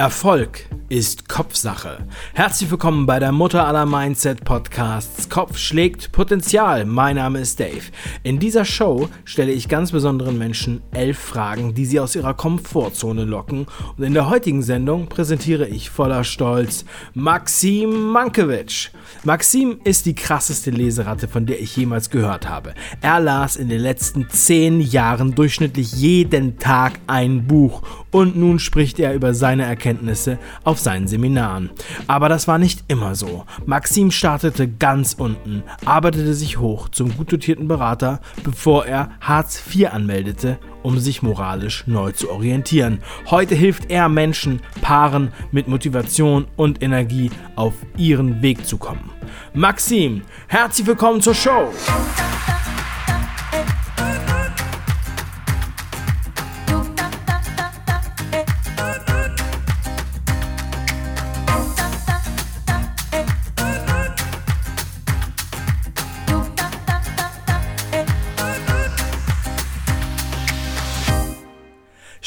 Erfolg 0.00 0.66
ist 0.88 1.28
Kopfsache. 1.28 2.06
Herzlich 2.32 2.70
willkommen 2.70 3.04
bei 3.04 3.20
der 3.20 3.32
Mutter 3.32 3.66
aller 3.66 3.84
Mindset 3.84 4.44
Podcasts. 4.44 5.28
Kopf 5.28 5.58
schlägt 5.58 6.10
Potenzial. 6.10 6.86
Mein 6.86 7.16
Name 7.16 7.38
ist 7.38 7.60
Dave. 7.60 7.82
In 8.22 8.38
dieser 8.38 8.64
Show 8.64 9.10
stelle 9.26 9.52
ich 9.52 9.68
ganz 9.68 9.92
besonderen 9.92 10.38
Menschen 10.38 10.80
elf 10.92 11.18
Fragen, 11.18 11.74
die 11.74 11.84
sie 11.84 12.00
aus 12.00 12.16
ihrer 12.16 12.32
Komfortzone 12.32 13.24
locken. 13.24 13.66
Und 13.98 14.02
in 14.02 14.14
der 14.14 14.30
heutigen 14.30 14.62
Sendung 14.62 15.06
präsentiere 15.06 15.68
ich 15.68 15.90
voller 15.90 16.24
Stolz 16.24 16.86
Maxim 17.12 18.10
Mankiewicz. 18.10 18.90
Maxim 19.22 19.80
ist 19.84 20.06
die 20.06 20.14
krasseste 20.14 20.70
Leseratte, 20.70 21.28
von 21.28 21.44
der 21.44 21.60
ich 21.60 21.76
jemals 21.76 22.08
gehört 22.08 22.48
habe. 22.48 22.74
Er 23.02 23.20
las 23.20 23.56
in 23.56 23.68
den 23.68 23.80
letzten 23.80 24.30
zehn 24.30 24.80
Jahren 24.80 25.34
durchschnittlich 25.34 25.92
jeden 25.92 26.58
Tag 26.58 26.94
ein 27.06 27.46
Buch 27.46 27.82
und 28.10 28.36
nun 28.36 28.58
spricht 28.58 28.98
er 28.98 29.14
über 29.14 29.34
seine 29.34 29.64
Erkenntnisse 29.64 30.38
auf 30.64 30.78
seinen 30.78 31.08
Seminaren. 31.08 31.70
Aber 32.06 32.28
das 32.28 32.48
war 32.48 32.58
nicht 32.58 32.84
immer 32.88 33.14
so. 33.14 33.44
Maxim 33.66 34.10
startete 34.10 34.68
ganz 34.68 35.14
unten, 35.14 35.62
arbeitete 35.84 36.34
sich 36.34 36.58
hoch 36.58 36.88
zum 36.88 37.16
gut 37.16 37.32
dotierten 37.32 37.68
Berater, 37.68 38.20
bevor 38.42 38.86
er 38.86 39.10
Hartz 39.20 39.62
IV 39.72 39.92
anmeldete, 39.92 40.58
um 40.82 40.98
sich 40.98 41.22
moralisch 41.22 41.84
neu 41.86 42.12
zu 42.12 42.30
orientieren. 42.30 43.00
Heute 43.30 43.54
hilft 43.54 43.90
er 43.90 44.08
Menschen, 44.08 44.60
Paaren 44.80 45.32
mit 45.52 45.68
Motivation 45.68 46.46
und 46.56 46.82
Energie 46.82 47.30
auf 47.56 47.74
ihren 47.96 48.42
Weg 48.42 48.66
zu 48.66 48.78
kommen. 48.78 49.10
Maxim, 49.52 50.22
herzlich 50.48 50.86
willkommen 50.86 51.20
zur 51.20 51.34
Show! 51.34 51.72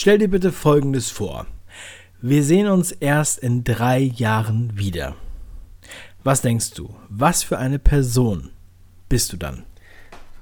Stell 0.04 0.18
dir 0.18 0.28
bitte 0.28 0.52
Folgendes 0.52 1.12
vor. 1.12 1.48
Wir 2.22 2.44
sehen 2.44 2.68
uns 2.68 2.92
erst 2.92 3.40
in 3.40 3.64
drei 3.64 4.00
Jahren 4.00 4.78
wieder. 4.78 5.16
Was 6.26 6.42
denkst 6.42 6.72
du? 6.72 6.94
Was 7.08 7.42
für 7.42 7.58
eine 7.58 7.80
Person 7.80 8.50
bist 9.08 9.32
du 9.32 9.38
dann? 9.38 9.64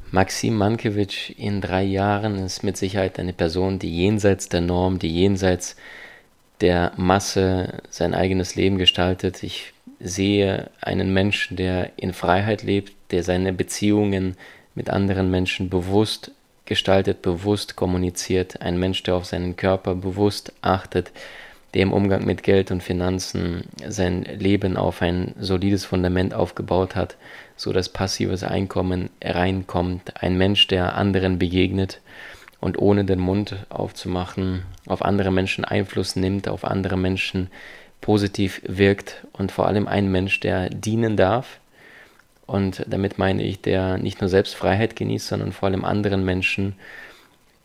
Maxim 0.09 0.58
Mankiewicz 0.58 1.30
in 1.38 1.62
drei 1.62 1.84
Jahren 1.84 2.40
ist 2.40 2.64
mit 2.64 2.76
Sicherheit 2.76 3.20
eine 3.20 3.34
Person, 3.34 3.78
die 3.78 3.95
jenseits 3.95 4.50
der 4.50 4.62
Norm, 4.62 4.98
die 4.98 5.14
jenseits 5.14 5.75
der 6.62 6.94
Masse 6.98 7.84
sein 7.92 8.16
eigenes 8.16 8.56
Leben 8.56 8.80
gestaltet. 8.80 9.44
Ich 9.44 9.73
sehe 10.00 10.72
einen 10.81 11.14
Menschen, 11.14 11.56
der 11.56 11.92
in 11.98 12.14
Freiheit 12.14 12.64
lebt, 12.64 12.94
der 13.12 13.22
seine 13.22 13.53
Beziehungen 13.53 14.38
mit 14.73 14.90
anderen 14.90 15.30
Menschen 15.30 15.70
bewusst 15.70 16.31
gestaltet, 16.72 17.22
bewusst 17.22 17.75
kommuniziert, 17.75 18.61
ein 18.61 18.80
Mensch, 18.80 19.03
der 19.03 19.16
auf 19.16 19.25
seinen 19.25 19.58
Körper 19.58 19.94
bewusst 19.94 20.53
achtet, 20.61 21.11
der 21.73 21.81
im 21.81 21.91
Umgang 21.91 22.23
mit 22.23 22.44
Geld 22.44 22.72
und 22.72 22.81
Finanzen 22.81 23.66
sein 23.86 24.23
Leben 24.23 24.78
auf 24.78 25.02
ein 25.02 25.36
solides 25.38 25.83
Fundament 25.83 26.33
aufgebaut 26.33 26.95
hat, 26.95 27.17
so 27.58 27.73
dass 27.73 27.89
passives 27.89 28.45
Einkommen 28.45 29.09
reinkommt, 29.22 30.23
ein 30.23 30.38
Mensch, 30.38 30.67
der 30.67 30.95
anderen 30.95 31.39
begegnet 31.39 32.00
und 32.61 32.80
ohne 32.80 33.03
den 33.03 33.19
Mund 33.19 33.66
aufzumachen, 33.67 34.63
auf 34.85 35.03
andere 35.03 35.31
Menschen 35.31 35.66
Einfluss 35.66 36.16
nimmt, 36.16 36.47
auf 36.47 36.63
andere 36.63 36.95
Menschen 36.95 37.50
positiv 38.00 38.61
wirkt 38.66 39.28
und 39.33 39.52
vor 39.52 39.67
allem 39.67 39.89
ein 39.89 40.09
Mensch, 40.09 40.39
der 40.39 40.69
dienen 40.69 41.17
darf, 41.17 41.59
und 42.45 42.86
damit 42.88 43.17
meine 43.17 43.44
ich, 43.44 43.61
der 43.61 43.97
nicht 43.97 44.22
nur 44.22 44.30
selbst 44.30 44.56
Freiheit 44.56 44.96
genießt, 44.96 45.28
sondern 45.28 45.52
vor 45.52 45.69
allem 45.69 45.85
anderen 45.85 46.25
Menschen 46.25 46.75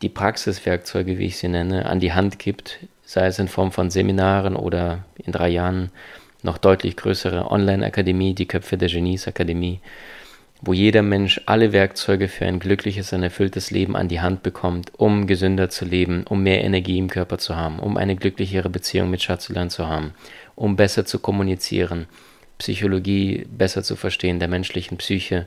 die 0.02 0.08
Praxiswerkzeuge, 0.08 1.18
wie 1.18 1.26
ich 1.26 1.38
sie 1.38 1.48
nenne, 1.48 1.86
an 1.86 2.00
die 2.00 2.12
Hand 2.12 2.38
gibt, 2.38 2.78
sei 3.04 3.26
es 3.26 3.38
in 3.38 3.48
Form 3.48 3.72
von 3.72 3.90
Seminaren 3.90 4.56
oder 4.56 5.04
in 5.16 5.32
drei 5.32 5.48
Jahren 5.48 5.90
noch 6.42 6.58
deutlich 6.58 6.96
größere 6.96 7.50
Online-Akademie, 7.50 8.34
die 8.34 8.46
Köpfe 8.46 8.76
der 8.76 8.88
Genies-Akademie, 8.88 9.80
wo 10.60 10.72
jeder 10.72 11.02
Mensch 11.02 11.40
alle 11.46 11.72
Werkzeuge 11.72 12.28
für 12.28 12.46
ein 12.46 12.58
glückliches 12.58 13.12
und 13.12 13.22
erfülltes 13.22 13.70
Leben 13.70 13.96
an 13.96 14.08
die 14.08 14.20
Hand 14.20 14.42
bekommt, 14.42 14.92
um 14.96 15.26
gesünder 15.26 15.70
zu 15.70 15.84
leben, 15.84 16.24
um 16.28 16.42
mehr 16.42 16.64
Energie 16.64 16.98
im 16.98 17.08
Körper 17.08 17.38
zu 17.38 17.56
haben, 17.56 17.78
um 17.78 17.96
eine 17.96 18.16
glücklichere 18.16 18.70
Beziehung 18.70 19.10
mit 19.10 19.22
Schatzulan 19.22 19.70
zu 19.70 19.86
haben, 19.86 20.14
um 20.54 20.76
besser 20.76 21.04
zu 21.04 21.18
kommunizieren, 21.18 22.06
Psychologie 22.58 23.46
besser 23.50 23.82
zu 23.82 23.96
verstehen, 23.96 24.38
der 24.38 24.48
menschlichen 24.48 24.96
Psyche, 24.98 25.46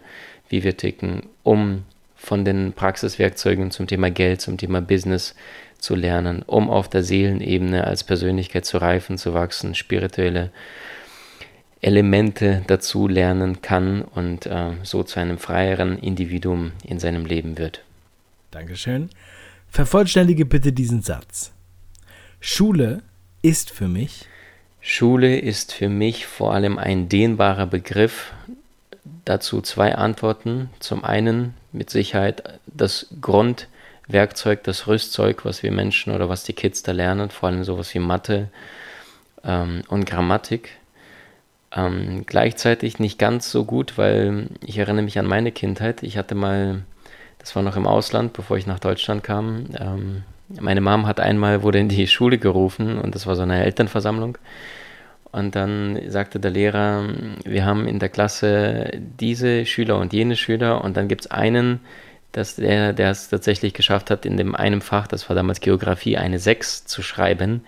wie 0.50 0.64
wir 0.64 0.78
ticken, 0.78 1.24
um 1.44 1.84
von 2.16 2.44
den 2.44 2.74
Praxiswerkzeugen 2.74 3.72
zum 3.72 3.88
Thema 3.88 4.12
Geld, 4.12 4.42
zum 4.42 4.58
Thema 4.58 4.82
Business 4.82 5.36
zu 5.80 5.96
lernen, 5.96 6.44
um 6.44 6.70
auf 6.70 6.90
der 6.90 7.04
Seelenebene 7.04 7.86
als 7.86 8.04
Persönlichkeit 8.04 8.66
zu 8.66 8.78
reifen, 8.78 9.18
zu 9.18 9.34
wachsen, 9.34 9.74
spirituelle 9.76 10.52
Elemente 11.82 12.64
dazu 12.68 13.08
lernen 13.08 13.62
kann 13.62 14.02
und 14.02 14.46
äh, 14.46 14.74
so 14.84 15.04
zu 15.04 15.20
einem 15.20 15.38
freieren 15.38 15.98
Individuum 15.98 16.74
in 16.84 17.00
seinem 17.00 17.26
Leben 17.26 17.58
wird. 17.58 17.84
Dankeschön. 18.52 19.10
Vervollständige 19.70 20.46
bitte 20.46 20.74
diesen 20.74 21.02
Satz. 21.02 21.54
Schule 22.42 23.02
ist 23.42 23.72
für 23.72 23.88
mich 23.88 24.26
Schule 24.82 25.40
ist 25.40 25.74
für 25.74 25.90
mich 25.90 26.26
vor 26.26 26.54
allem 26.54 26.78
ein 26.78 27.10
dehnbarer 27.10 27.66
Begriff. 27.66 28.32
Dazu 29.26 29.62
zwei 29.62 29.96
Antworten. 29.96 30.70
Zum 30.80 31.04
einen 31.04 31.54
mit 31.72 31.90
Sicherheit 31.90 32.60
das 32.66 33.08
Grundwerkzeug, 33.22 34.64
das 34.64 34.88
Rüstzeug, 34.88 35.46
was 35.46 35.64
wir 35.64 35.72
Menschen 35.72 36.14
oder 36.14 36.30
was 36.30 36.44
die 36.44 36.54
Kids 36.54 36.84
da 36.84 36.92
lernen, 36.92 37.30
vor 37.30 37.50
allem 37.50 37.64
sowas 37.64 37.94
wie 37.94 38.00
Mathe 38.00 38.50
ähm, 39.44 39.84
und 39.90 40.06
Grammatik. 40.06 40.72
Ähm, 41.72 42.24
gleichzeitig 42.26 42.98
nicht 43.00 43.20
ganz 43.20 43.52
so 43.52 43.66
gut, 43.66 43.98
weil 43.98 44.48
ich 44.66 44.78
erinnere 44.78 45.04
mich 45.04 45.20
an 45.20 45.28
meine 45.28 45.52
Kindheit. 45.52 46.02
Ich 46.02 46.18
hatte 46.18 46.34
mal, 46.34 46.82
das 47.38 47.56
war 47.56 47.62
noch 47.62 47.76
im 47.76 47.86
Ausland, 47.86 48.34
bevor 48.34 48.58
ich 48.58 48.66
nach 48.66 48.80
Deutschland 48.80 49.24
kam. 49.24 49.66
Ähm, 49.78 50.24
meine 50.60 50.82
Mom 50.82 51.08
hat 51.08 51.20
einmal, 51.20 51.64
wurde 51.64 51.80
in 51.80 51.90
die 51.90 52.08
Schule 52.16 52.38
gerufen 52.38 52.98
und 53.00 53.16
das 53.16 53.28
war 53.28 53.36
so 53.36 53.44
eine 53.44 53.64
Elternversammlung. 53.64 54.38
Und 55.32 55.56
dann 55.56 56.00
sagte 56.08 56.40
der 56.40 56.52
Lehrer, 56.52 57.08
wir 57.46 57.64
haben 57.64 57.88
in 57.88 58.00
der 58.00 58.10
Klasse 58.10 58.92
diese 59.20 59.66
Schüler 59.66 60.00
und 60.00 60.12
jene 60.12 60.36
Schüler 60.36 60.84
und 60.84 60.98
dann 60.98 61.08
gibt 61.08 61.22
es 61.22 61.32
einen, 61.32 61.82
dass 62.32 62.56
der, 62.56 62.94
der 62.94 63.12
es 63.12 63.30
tatsächlich 63.30 63.74
geschafft 63.74 64.10
hat, 64.10 64.26
in 64.26 64.38
dem 64.38 64.56
einem 64.56 64.82
Fach, 64.82 65.08
das 65.08 65.30
war 65.30 65.36
damals 65.36 65.62
Geografie, 65.62 66.18
eine 66.18 66.40
6 66.40 66.86
zu 66.86 67.04
schreiben. 67.04 67.62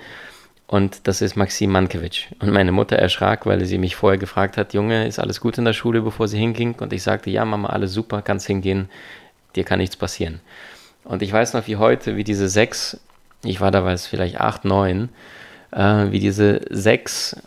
Und 0.68 1.08
das 1.08 1.22
ist 1.22 1.36
Maxim 1.36 1.72
Mankiewicz. 1.72 2.28
Und 2.40 2.52
meine 2.52 2.72
Mutter 2.72 2.96
erschrak, 2.96 3.46
weil 3.46 3.66
sie 3.66 3.78
mich 3.78 3.96
vorher 3.96 4.18
gefragt 4.18 4.56
hat, 4.56 4.74
Junge, 4.74 5.06
ist 5.06 5.20
alles 5.20 5.42
gut 5.42 5.58
in 5.58 5.66
der 5.66 5.74
Schule, 5.74 6.02
bevor 6.02 6.30
sie 6.30 6.38
hinging? 6.38 6.76
Und 6.80 6.94
ich 6.94 7.04
sagte, 7.04 7.30
ja, 7.30 7.44
Mama, 7.44 7.70
alles 7.70 7.94
super, 7.94 8.22
kannst 8.22 8.48
hingehen, 8.48 8.90
dir 9.56 9.66
kann 9.66 9.80
nichts 9.80 9.98
passieren. 9.98 10.40
Und 11.04 11.22
ich 11.22 11.32
weiß 11.32 11.54
noch 11.54 11.68
wie 11.68 11.78
heute, 11.78 12.16
wie 12.16 12.24
diese 12.24 12.48
6, 12.48 13.00
ich 13.44 13.60
war 13.60 13.72
damals 13.72 14.08
vielleicht 14.08 14.40
8, 14.40 14.66
9, 14.66 15.10
äh, 15.72 16.12
wie 16.12 16.20
diese 16.20 16.62
6 16.70 17.38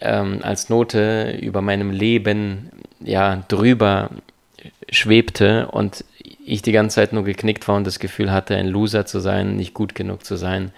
ähm, 0.00 0.40
als 0.42 0.68
Note 0.68 1.36
über 1.40 1.60
meinem 1.60 1.90
Leben 1.90 2.70
ja 3.00 3.44
drüber 3.48 4.10
schwebte 4.90 5.68
und 5.68 6.04
ich 6.44 6.62
die 6.62 6.72
ganze 6.72 6.96
Zeit 6.96 7.12
nur 7.12 7.24
geknickt 7.24 7.66
war 7.68 7.76
und 7.76 7.86
das 7.86 7.98
Gefühl 7.98 8.32
hatte, 8.32 8.56
ein 8.56 8.66
Loser 8.66 9.06
zu 9.06 9.20
sein, 9.20 9.56
nicht 9.56 9.74
gut 9.74 9.94
genug 9.94 10.24
zu 10.24 10.36
sein. 10.36 10.72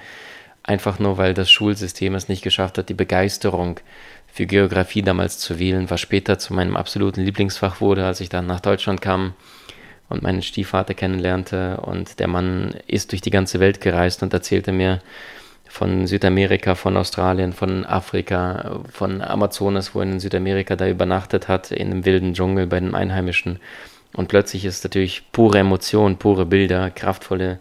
Einfach 0.63 0.99
nur, 0.99 1.19
weil 1.19 1.35
das 1.35 1.51
Schulsystem 1.51 2.15
es 2.15 2.29
nicht 2.29 2.43
geschafft 2.43 2.79
hat, 2.79 2.89
die 2.89 2.95
Begeisterung 2.95 3.81
für 4.33 4.47
Geografie 4.47 5.03
damals 5.03 5.39
zu 5.39 5.59
wählen, 5.59 5.91
was 5.91 6.01
später 6.01 6.39
zu 6.39 6.55
meinem 6.55 6.77
absoluten 6.77 7.23
Lieblingsfach 7.23 7.81
wurde, 7.81 8.07
als 8.07 8.21
ich 8.21 8.29
dann 8.29 8.47
nach 8.47 8.61
Deutschland 8.61 9.01
kam 9.03 9.35
und 10.13 10.23
meinen 10.23 10.43
Stiefvater 10.43 10.95
kennenlernte. 10.95 11.79
Und 11.79 12.21
der 12.21 12.29
Mann 12.29 12.75
ist 12.87 13.13
durch 13.13 13.23
die 13.23 13.31
ganze 13.31 13.61
Welt 13.61 13.81
gereist 13.81 14.23
und 14.23 14.33
erzählte 14.33 14.73
mir, 14.73 15.01
von 15.73 16.07
Südamerika, 16.07 16.75
von 16.75 16.99
Australien, 16.99 17.55
von 17.55 17.87
Afrika, 17.87 18.83
von 18.93 19.23
Amazonas, 19.23 19.95
wo 19.95 20.01
er 20.01 20.05
in 20.05 20.21
Südamerika 20.21 20.77
da 20.77 20.87
übernachtet 20.87 21.49
hat, 21.49 21.71
in 21.71 21.91
einem 21.91 22.05
wilden 22.05 22.35
Dschungel 22.35 22.67
bei 22.67 22.79
den 22.79 22.95
Einheimischen. 22.95 23.59
Und 24.15 24.29
plötzlich 24.29 24.67
ist 24.67 24.85
natürlich 24.85 25.23
pure 25.33 25.61
Emotion, 25.61 26.19
pure 26.19 26.45
Bilder, 26.45 26.91
kraftvolle 26.91 27.59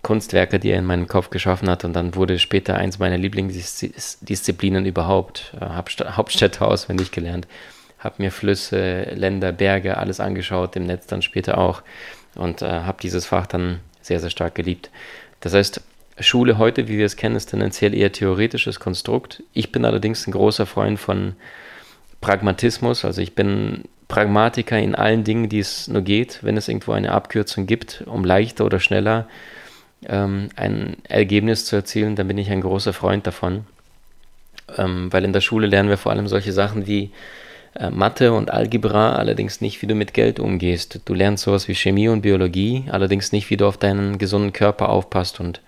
Kunstwerke, 0.00 0.58
die 0.58 0.70
er 0.70 0.78
in 0.78 0.86
meinem 0.86 1.06
Kopf 1.06 1.28
geschaffen 1.28 1.68
hat. 1.68 1.84
Und 1.84 1.92
dann 1.92 2.14
wurde 2.14 2.38
später 2.38 2.76
eins 2.76 2.98
meiner 2.98 3.18
Lieblingsdisziplinen 3.18 4.86
überhaupt, 4.86 5.52
äh, 5.60 5.66
Hauptstädte 5.66 6.64
auswendig 6.64 7.10
gelernt. 7.10 7.46
Habe 8.04 8.16
mir 8.18 8.30
Flüsse, 8.30 9.04
Länder, 9.14 9.50
Berge, 9.50 9.96
alles 9.96 10.20
angeschaut, 10.20 10.76
im 10.76 10.86
Netz 10.86 11.06
dann 11.06 11.22
später 11.22 11.58
auch. 11.58 11.82
Und 12.36 12.62
äh, 12.62 12.66
habe 12.68 12.98
dieses 13.02 13.26
Fach 13.26 13.46
dann 13.46 13.80
sehr, 14.02 14.20
sehr 14.20 14.30
stark 14.30 14.54
geliebt. 14.54 14.90
Das 15.40 15.54
heißt, 15.54 15.80
Schule 16.20 16.58
heute, 16.58 16.86
wie 16.88 16.98
wir 16.98 17.06
es 17.06 17.16
kennen, 17.16 17.34
ist 17.34 17.46
tendenziell 17.46 17.94
eher 17.94 18.12
theoretisches 18.12 18.78
Konstrukt. 18.78 19.42
Ich 19.52 19.72
bin 19.72 19.84
allerdings 19.84 20.26
ein 20.26 20.32
großer 20.32 20.66
Freund 20.66 21.00
von 21.00 21.34
Pragmatismus. 22.20 23.04
Also 23.04 23.20
ich 23.20 23.34
bin 23.34 23.84
Pragmatiker 24.08 24.78
in 24.78 24.94
allen 24.94 25.24
Dingen, 25.24 25.48
die 25.48 25.58
es 25.58 25.88
nur 25.88 26.02
geht. 26.02 26.38
Wenn 26.42 26.56
es 26.56 26.68
irgendwo 26.68 26.92
eine 26.92 27.12
Abkürzung 27.12 27.66
gibt, 27.66 28.04
um 28.06 28.24
leichter 28.24 28.64
oder 28.64 28.78
schneller 28.78 29.26
ähm, 30.06 30.50
ein 30.56 30.96
Ergebnis 31.08 31.64
zu 31.64 31.76
erzielen, 31.76 32.14
dann 32.14 32.28
bin 32.28 32.38
ich 32.38 32.50
ein 32.50 32.60
großer 32.60 32.92
Freund 32.92 33.26
davon. 33.26 33.64
Ähm, 34.76 35.12
weil 35.12 35.24
in 35.24 35.32
der 35.32 35.40
Schule 35.40 35.66
lernen 35.66 35.88
wir 35.88 35.98
vor 35.98 36.12
allem 36.12 36.28
solche 36.28 36.52
Sachen 36.52 36.86
wie 36.86 37.10
äh, 37.74 37.90
Mathe 37.90 38.32
und 38.32 38.50
Algebra, 38.50 39.14
allerdings 39.16 39.60
nicht, 39.60 39.82
wie 39.82 39.86
du 39.86 39.94
mit 39.94 40.14
Geld 40.14 40.38
umgehst. 40.38 41.00
Du 41.04 41.14
lernst 41.14 41.44
sowas 41.44 41.68
wie 41.68 41.74
Chemie 41.74 42.08
und 42.08 42.22
Biologie, 42.22 42.84
allerdings 42.90 43.32
nicht, 43.32 43.50
wie 43.50 43.56
du 43.56 43.66
auf 43.66 43.76
deinen 43.76 44.18
gesunden 44.18 44.52
Körper 44.52 44.88
aufpasst 44.88 45.40
und 45.40 45.60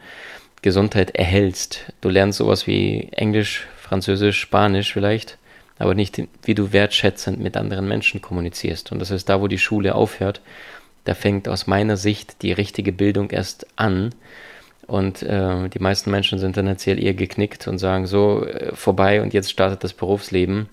Gesundheit 0.62 1.14
erhältst. 1.14 1.92
Du 2.00 2.08
lernst 2.08 2.38
sowas 2.38 2.66
wie 2.66 3.08
Englisch, 3.12 3.66
Französisch, 3.76 4.40
Spanisch 4.40 4.92
vielleicht, 4.92 5.38
aber 5.78 5.94
nicht, 5.94 6.22
wie 6.44 6.54
du 6.54 6.72
wertschätzend 6.72 7.40
mit 7.40 7.56
anderen 7.56 7.88
Menschen 7.88 8.22
kommunizierst. 8.22 8.92
Und 8.92 9.00
das 9.00 9.10
ist 9.10 9.28
da, 9.28 9.40
wo 9.40 9.48
die 9.48 9.58
Schule 9.58 9.94
aufhört. 9.94 10.40
Da 11.04 11.14
fängt 11.14 11.48
aus 11.48 11.66
meiner 11.66 11.96
Sicht 11.96 12.42
die 12.42 12.52
richtige 12.52 12.92
Bildung 12.92 13.30
erst 13.30 13.66
an. 13.76 14.14
Und 14.86 15.22
äh, 15.22 15.68
die 15.68 15.78
meisten 15.78 16.10
Menschen 16.10 16.38
sind 16.38 16.54
tendenziell 16.54 17.02
eher 17.02 17.14
geknickt 17.14 17.66
und 17.68 17.78
sagen 17.78 18.06
so, 18.06 18.44
äh, 18.44 18.74
vorbei 18.74 19.20
und 19.20 19.34
jetzt 19.34 19.50
startet 19.50 19.82
das 19.82 19.92
Berufsleben 19.92 20.68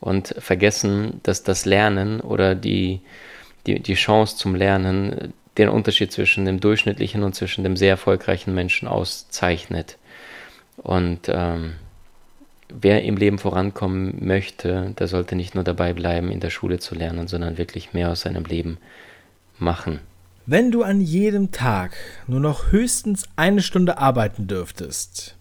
und 0.00 0.34
vergessen, 0.38 1.20
dass 1.22 1.42
das 1.42 1.64
Lernen 1.64 2.20
oder 2.20 2.54
die, 2.54 3.00
die, 3.66 3.80
die 3.80 3.94
Chance 3.94 4.36
zum 4.36 4.54
Lernen 4.54 5.32
den 5.58 5.68
Unterschied 5.68 6.12
zwischen 6.12 6.44
dem 6.44 6.60
durchschnittlichen 6.60 7.22
und 7.22 7.34
zwischen 7.34 7.64
dem 7.64 7.76
sehr 7.76 7.90
erfolgreichen 7.90 8.54
Menschen 8.54 8.88
auszeichnet. 8.88 9.98
Und 10.78 11.28
ähm, 11.28 11.74
wer 12.68 13.02
im 13.02 13.16
Leben 13.16 13.38
vorankommen 13.38 14.24
möchte, 14.24 14.94
der 14.98 15.08
sollte 15.08 15.36
nicht 15.36 15.54
nur 15.54 15.64
dabei 15.64 15.92
bleiben, 15.92 16.30
in 16.30 16.40
der 16.40 16.50
Schule 16.50 16.78
zu 16.78 16.94
lernen, 16.94 17.28
sondern 17.28 17.58
wirklich 17.58 17.92
mehr 17.92 18.10
aus 18.10 18.22
seinem 18.22 18.44
Leben 18.44 18.78
machen. 19.58 20.00
Wenn 20.46 20.70
du 20.70 20.82
an 20.82 21.00
jedem 21.00 21.52
Tag 21.52 21.92
nur 22.26 22.40
noch 22.40 22.72
höchstens 22.72 23.28
eine 23.36 23.62
Stunde 23.62 23.98
arbeiten 23.98 24.46
dürftest, 24.46 25.36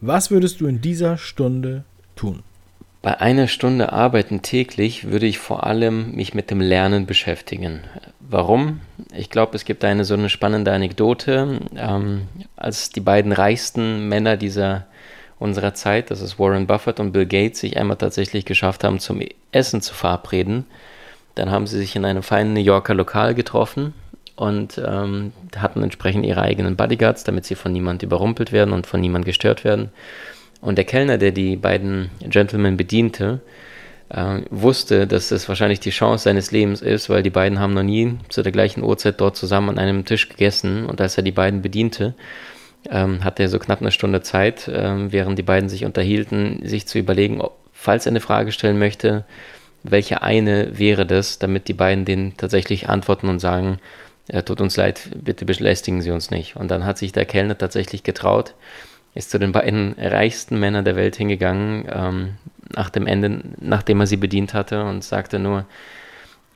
was 0.00 0.30
würdest 0.30 0.60
du 0.60 0.66
in 0.66 0.80
dieser 0.80 1.16
Stunde 1.16 1.84
tun? 2.14 2.42
Bei 3.02 3.20
einer 3.20 3.48
Stunde 3.48 3.92
Arbeiten 3.92 4.42
täglich 4.42 5.10
würde 5.10 5.26
ich 5.26 5.38
vor 5.38 5.66
allem 5.66 6.12
mich 6.12 6.34
mit 6.34 6.52
dem 6.52 6.60
Lernen 6.60 7.04
beschäftigen. 7.04 7.80
Warum? 8.20 8.80
Ich 9.12 9.28
glaube, 9.28 9.56
es 9.56 9.64
gibt 9.64 9.84
eine 9.84 10.04
so 10.04 10.14
eine 10.14 10.28
spannende 10.28 10.72
Anekdote. 10.72 11.58
Ähm, 11.76 12.28
als 12.54 12.90
die 12.90 13.00
beiden 13.00 13.32
reichsten 13.32 14.08
Männer 14.08 14.36
dieser 14.36 14.86
unserer 15.40 15.74
Zeit, 15.74 16.12
das 16.12 16.20
ist 16.20 16.38
Warren 16.38 16.68
Buffett 16.68 17.00
und 17.00 17.10
Bill 17.10 17.26
Gates, 17.26 17.58
sich 17.58 17.76
einmal 17.76 17.96
tatsächlich 17.96 18.44
geschafft 18.44 18.84
haben, 18.84 19.00
zum 19.00 19.20
Essen 19.50 19.82
zu 19.82 19.94
verabreden, 19.94 20.64
dann 21.34 21.50
haben 21.50 21.66
sie 21.66 21.78
sich 21.78 21.96
in 21.96 22.04
einem 22.04 22.22
feinen 22.22 22.52
New 22.52 22.60
Yorker 22.60 22.94
Lokal 22.94 23.34
getroffen 23.34 23.94
und 24.36 24.80
ähm, 24.84 25.32
hatten 25.56 25.82
entsprechend 25.82 26.24
ihre 26.24 26.42
eigenen 26.42 26.76
Bodyguards, 26.76 27.24
damit 27.24 27.46
sie 27.46 27.56
von 27.56 27.72
niemand 27.72 28.04
überrumpelt 28.04 28.52
werden 28.52 28.72
und 28.72 28.86
von 28.86 29.00
niemand 29.00 29.24
gestört 29.24 29.64
werden. 29.64 29.90
Und 30.62 30.78
der 30.78 30.86
Kellner, 30.86 31.18
der 31.18 31.32
die 31.32 31.56
beiden 31.56 32.10
Gentlemen 32.20 32.78
bediente, 32.78 33.40
äh, 34.08 34.40
wusste, 34.48 35.06
dass 35.06 35.30
es 35.30 35.48
wahrscheinlich 35.48 35.80
die 35.80 35.90
Chance 35.90 36.24
seines 36.24 36.52
Lebens 36.52 36.80
ist, 36.80 37.10
weil 37.10 37.22
die 37.22 37.30
beiden 37.30 37.58
haben 37.58 37.74
noch 37.74 37.82
nie 37.82 38.14
zu 38.28 38.42
der 38.42 38.52
gleichen 38.52 38.82
Uhrzeit 38.82 39.20
dort 39.20 39.36
zusammen 39.36 39.70
an 39.70 39.78
einem 39.78 40.04
Tisch 40.04 40.28
gegessen. 40.28 40.86
Und 40.86 41.00
als 41.00 41.16
er 41.16 41.24
die 41.24 41.32
beiden 41.32 41.62
bediente, 41.62 42.14
ähm, 42.90 43.24
hatte 43.24 43.42
er 43.42 43.48
so 43.48 43.58
knapp 43.58 43.80
eine 43.80 43.90
Stunde 43.90 44.22
Zeit, 44.22 44.70
ähm, 44.72 45.12
während 45.12 45.38
die 45.38 45.42
beiden 45.42 45.68
sich 45.68 45.84
unterhielten, 45.84 46.60
sich 46.64 46.86
zu 46.86 46.98
überlegen, 46.98 47.40
ob, 47.40 47.58
falls 47.72 48.06
er 48.06 48.12
eine 48.12 48.20
Frage 48.20 48.52
stellen 48.52 48.78
möchte, 48.78 49.24
welche 49.82 50.22
eine 50.22 50.78
wäre 50.78 51.06
das, 51.06 51.40
damit 51.40 51.66
die 51.66 51.74
beiden 51.74 52.04
den 52.04 52.36
tatsächlich 52.36 52.88
antworten 52.88 53.28
und 53.28 53.40
sagen, 53.40 53.78
äh, 54.28 54.44
tut 54.44 54.60
uns 54.60 54.76
leid, 54.76 55.10
bitte 55.16 55.44
belästigen 55.44 56.02
Sie 56.02 56.12
uns 56.12 56.30
nicht. 56.30 56.54
Und 56.54 56.70
dann 56.70 56.84
hat 56.84 56.98
sich 56.98 57.10
der 57.10 57.24
Kellner 57.24 57.58
tatsächlich 57.58 58.04
getraut, 58.04 58.54
ist 59.14 59.30
zu 59.30 59.38
den 59.38 59.52
beiden 59.52 59.94
reichsten 59.98 60.58
Männern 60.58 60.84
der 60.84 60.96
Welt 60.96 61.16
hingegangen, 61.16 61.86
ähm, 61.92 62.34
nach 62.74 62.90
dem 62.90 63.06
Ende, 63.06 63.42
nachdem 63.60 64.00
er 64.00 64.06
sie 64.06 64.16
bedient 64.16 64.54
hatte 64.54 64.84
und 64.84 65.04
sagte 65.04 65.38
nur, 65.38 65.66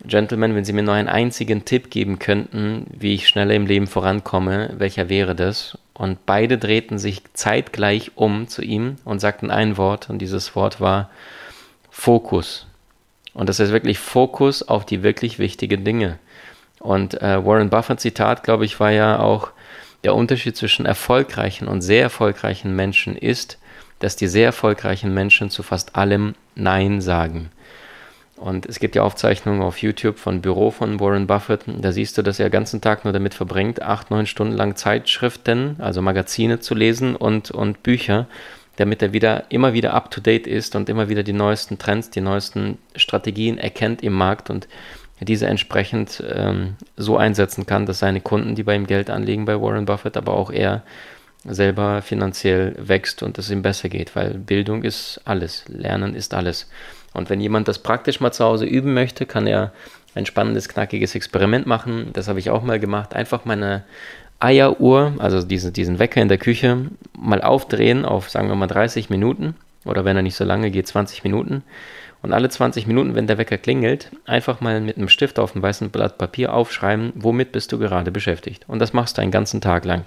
Gentlemen, 0.05 0.55
wenn 0.55 0.65
Sie 0.65 0.73
mir 0.73 0.83
nur 0.83 0.95
einen 0.95 1.09
einzigen 1.09 1.65
Tipp 1.65 1.91
geben 1.91 2.19
könnten, 2.19 2.87
wie 2.91 3.15
ich 3.15 3.29
schneller 3.29 3.55
im 3.55 3.67
Leben 3.67 3.87
vorankomme, 3.87 4.75
welcher 4.77 5.09
wäre 5.09 5.35
das? 5.35 5.79
Und 5.95 6.27
beide 6.27 6.59
drehten 6.59 6.99
sich 6.99 7.23
zeitgleich 7.33 8.13
um 8.15 8.47
zu 8.47 8.63
ihm 8.63 8.97
und 9.05 9.21
sagten 9.21 9.51
ein 9.51 9.79
Wort, 9.79 10.11
und 10.11 10.19
dieses 10.19 10.55
Wort 10.55 10.81
war 10.81 11.11
Fokus. 11.91 12.67
Und 13.33 13.49
das 13.49 13.59
ist 13.59 13.73
wirklich 13.73 13.99
Fokus 13.99 14.63
auf 14.63 14.85
die 14.85 15.03
wirklich 15.03 15.39
wichtigen 15.39 15.85
Dinge. 15.85 16.19
Und 16.79 17.21
äh, 17.23 17.45
Warren 17.45 17.71
Buffett 17.71 18.01
Zitat, 18.01 18.43
glaube 18.43 18.67
ich, 18.67 18.79
war 18.79 18.91
ja 18.91 19.19
auch, 19.19 19.49
der 20.07 20.15
Unterschied 20.15 20.57
zwischen 20.57 20.87
erfolgreichen 20.87 21.67
und 21.67 21.83
sehr 21.83 22.03
erfolgreichen 22.03 22.77
Menschen 22.77 23.17
ist, 23.17 23.59
dass 23.99 24.15
die 24.15 24.29
sehr 24.29 24.45
erfolgreichen 24.45 25.13
Menschen 25.13 25.51
zu 25.51 25.65
fast 25.65 25.97
allem 25.97 26.37
Nein 26.55 27.01
sagen. 27.01 27.51
Und 28.37 28.67
es 28.67 28.79
gibt 28.79 28.95
ja 28.95 29.03
Aufzeichnungen 29.03 29.63
auf 29.63 29.79
YouTube 29.79 30.21
von 30.21 30.43
Büro 30.43 30.71
von 30.71 31.01
Warren 31.01 31.27
Buffett. 31.27 31.63
Da 31.67 31.91
siehst 31.91 32.17
du, 32.17 32.23
dass 32.23 32.39
er 32.39 32.49
den 32.49 32.53
ganzen 32.53 32.81
Tag 32.81 33.03
nur 33.03 33.13
damit 33.13 33.35
verbringt, 33.35 33.83
acht, 33.83 34.13
neun 34.13 34.27
Stunden 34.27 34.55
lang 34.55 34.77
Zeitschriften, 34.77 35.75
also 35.81 36.03
Magazine 36.03 36.61
zu 36.61 36.77
lesen 36.77 37.17
und, 37.17 37.51
und 37.51 37.83
Bücher, 37.83 38.29
damit 38.77 39.03
er 39.03 39.13
wieder 39.13 39.47
immer 39.49 39.73
wieder 39.73 39.93
up 39.93 40.13
to 40.13 40.21
date 40.21 40.47
ist 40.47 40.77
und 40.77 40.89
immer 40.89 41.09
wieder 41.09 41.25
die 41.25 41.33
neuesten 41.33 41.79
Trends, 41.79 42.11
die 42.11 42.21
neuesten 42.21 42.79
Strategien 42.95 43.59
erkennt 43.59 44.05
im 44.05 44.13
Markt 44.13 44.51
und 44.51 44.69
diese 45.21 45.47
entsprechend 45.47 46.23
ähm, 46.29 46.77
so 46.97 47.17
einsetzen 47.17 47.67
kann, 47.67 47.87
dass 47.87 48.01
seine 48.01 48.21
Kunden, 48.21 48.55
die 48.55 48.63
bei 48.63 48.75
ihm 48.75 48.87
Geld 48.87 49.09
anlegen 49.09 49.47
bei 49.47 49.61
Warren 49.61 49.87
Buffett, 49.87 50.17
aber 50.17 50.35
auch 50.35 50.51
er 50.51 50.83
selber 51.45 52.03
finanziell 52.03 52.75
wächst 52.79 53.23
und 53.23 53.39
es 53.39 53.51
ihm 53.51 53.63
besser 53.63 53.89
geht, 53.89 54.17
weil 54.17 54.35
Bildung 54.35 54.83
ist 54.83 55.21
alles, 55.25 55.65
Lernen 55.69 56.15
ist 56.15 56.35
alles. 56.35 56.69
Und 57.15 57.31
wenn 57.31 57.41
jemand 57.41 57.69
das 57.69 57.79
praktisch 57.79 58.21
mal 58.21 58.33
zu 58.33 58.45
Hause 58.45 58.67
üben 58.67 58.93
möchte, 58.93 59.27
kann 59.27 59.47
er 59.47 59.73
ein 60.15 60.27
spannendes, 60.27 60.69
knackiges 60.69 61.15
Experiment 61.15 61.67
machen. 61.67 62.11
Das 62.13 62.29
habe 62.29 62.39
ich 62.39 62.51
auch 62.51 62.63
mal 62.63 62.81
gemacht. 62.81 63.15
Einfach 63.15 63.45
meine 63.45 63.85
Eieruhr, 64.39 65.15
also 65.19 65.43
diesen, 65.43 65.73
diesen 65.73 65.99
Wecker 65.99 66.21
in 66.21 66.29
der 66.29 66.39
Küche, 66.39 66.87
mal 67.17 67.43
aufdrehen 67.43 68.05
auf, 68.05 68.29
sagen 68.29 68.49
wir 68.49 68.55
mal, 68.55 68.67
30 68.67 69.09
Minuten. 69.09 69.55
Oder 69.85 70.05
wenn 70.05 70.17
er 70.17 70.23
nicht 70.23 70.37
so 70.37 70.45
lange 70.45 70.71
geht, 70.71 70.89
20 70.89 71.23
Minuten 71.25 71.63
und 72.27 72.33
alle 72.33 72.49
20 72.49 72.89
Minuten, 72.89 73.15
wenn 73.15 73.29
der 73.29 73.39
Wecker 73.39 73.57
klingelt, 73.57 74.11
einfach 74.25 74.61
mal 74.61 74.81
mit 74.81 74.97
einem 74.97 75.09
Stift 75.09 75.39
auf 75.39 75.55
einem 75.55 75.63
weißen 75.63 75.91
Blatt 75.91 76.19
Papier 76.19 76.53
aufschreiben, 76.53 77.13
womit 77.15 77.53
bist 77.53 77.71
du 77.71 77.79
gerade 77.79 78.11
beschäftigt. 78.11 78.65
Und 78.67 78.81
das 78.81 78.93
machst 78.93 79.17
du 79.17 79.23
einen 79.23 79.31
ganzen 79.31 79.61
Tag 79.61 79.85
lang. 79.85 80.05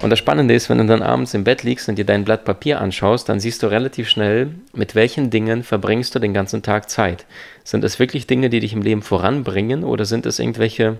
Und 0.00 0.08
das 0.08 0.18
Spannende 0.18 0.54
ist, 0.54 0.70
wenn 0.70 0.78
du 0.78 0.86
dann 0.86 1.02
abends 1.02 1.34
im 1.34 1.44
Bett 1.44 1.62
liegst 1.62 1.90
und 1.90 1.96
dir 1.96 2.06
dein 2.06 2.24
Blatt 2.24 2.46
Papier 2.46 2.80
anschaust, 2.80 3.28
dann 3.28 3.38
siehst 3.38 3.62
du 3.62 3.66
relativ 3.66 4.08
schnell, 4.08 4.54
mit 4.72 4.94
welchen 4.94 5.28
Dingen 5.28 5.62
verbringst 5.62 6.14
du 6.14 6.18
den 6.20 6.32
ganzen 6.32 6.62
Tag 6.62 6.88
Zeit. 6.88 7.26
Sind 7.64 7.84
es 7.84 7.98
wirklich 7.98 8.26
Dinge, 8.26 8.48
die 8.48 8.60
dich 8.60 8.72
im 8.72 8.80
Leben 8.80 9.02
voranbringen 9.02 9.84
oder 9.84 10.06
sind 10.06 10.24
es 10.24 10.38
irgendwelche 10.38 10.96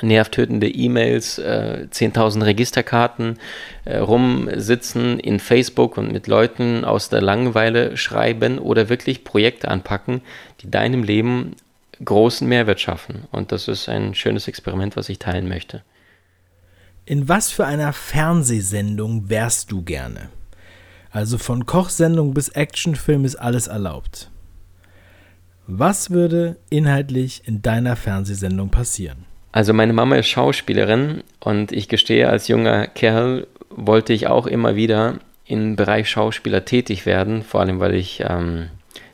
nervtötende 0.00 0.68
E-Mails, 0.68 1.38
äh, 1.38 1.86
10.000 1.90 2.44
Registerkarten, 2.44 3.38
äh, 3.84 3.98
rumsitzen 3.98 5.18
in 5.18 5.40
Facebook 5.40 5.96
und 5.96 6.12
mit 6.12 6.26
Leuten 6.26 6.84
aus 6.84 7.08
der 7.08 7.20
Langeweile 7.20 7.96
schreiben 7.96 8.58
oder 8.58 8.88
wirklich 8.88 9.24
Projekte 9.24 9.68
anpacken, 9.68 10.22
die 10.60 10.70
deinem 10.70 11.02
Leben 11.02 11.56
großen 12.04 12.48
Mehrwert 12.48 12.80
schaffen. 12.80 13.24
Und 13.32 13.50
das 13.50 13.66
ist 13.68 13.88
ein 13.88 14.14
schönes 14.14 14.46
Experiment, 14.46 14.96
was 14.96 15.08
ich 15.08 15.18
teilen 15.18 15.48
möchte. 15.48 15.82
In 17.04 17.28
was 17.28 17.50
für 17.50 17.66
einer 17.66 17.92
Fernsehsendung 17.92 19.28
wärst 19.28 19.72
du 19.72 19.82
gerne? 19.82 20.28
Also 21.10 21.38
von 21.38 21.66
Kochsendung 21.66 22.34
bis 22.34 22.50
Actionfilm 22.50 23.24
ist 23.24 23.36
alles 23.36 23.66
erlaubt. 23.66 24.30
Was 25.66 26.10
würde 26.10 26.56
inhaltlich 26.70 27.42
in 27.46 27.62
deiner 27.62 27.96
Fernsehsendung 27.96 28.70
passieren? 28.70 29.27
Also 29.52 29.72
meine 29.72 29.92
Mama 29.92 30.16
ist 30.16 30.28
Schauspielerin 30.28 31.22
und 31.40 31.72
ich 31.72 31.88
gestehe, 31.88 32.28
als 32.28 32.48
junger 32.48 32.86
Kerl 32.86 33.46
wollte 33.70 34.12
ich 34.12 34.26
auch 34.26 34.46
immer 34.46 34.76
wieder 34.76 35.18
im 35.46 35.76
Bereich 35.76 36.10
Schauspieler 36.10 36.64
tätig 36.64 37.06
werden, 37.06 37.42
vor 37.42 37.60
allem 37.60 37.80
weil 37.80 37.94
ich 37.94 38.22
ähm, 38.28 38.68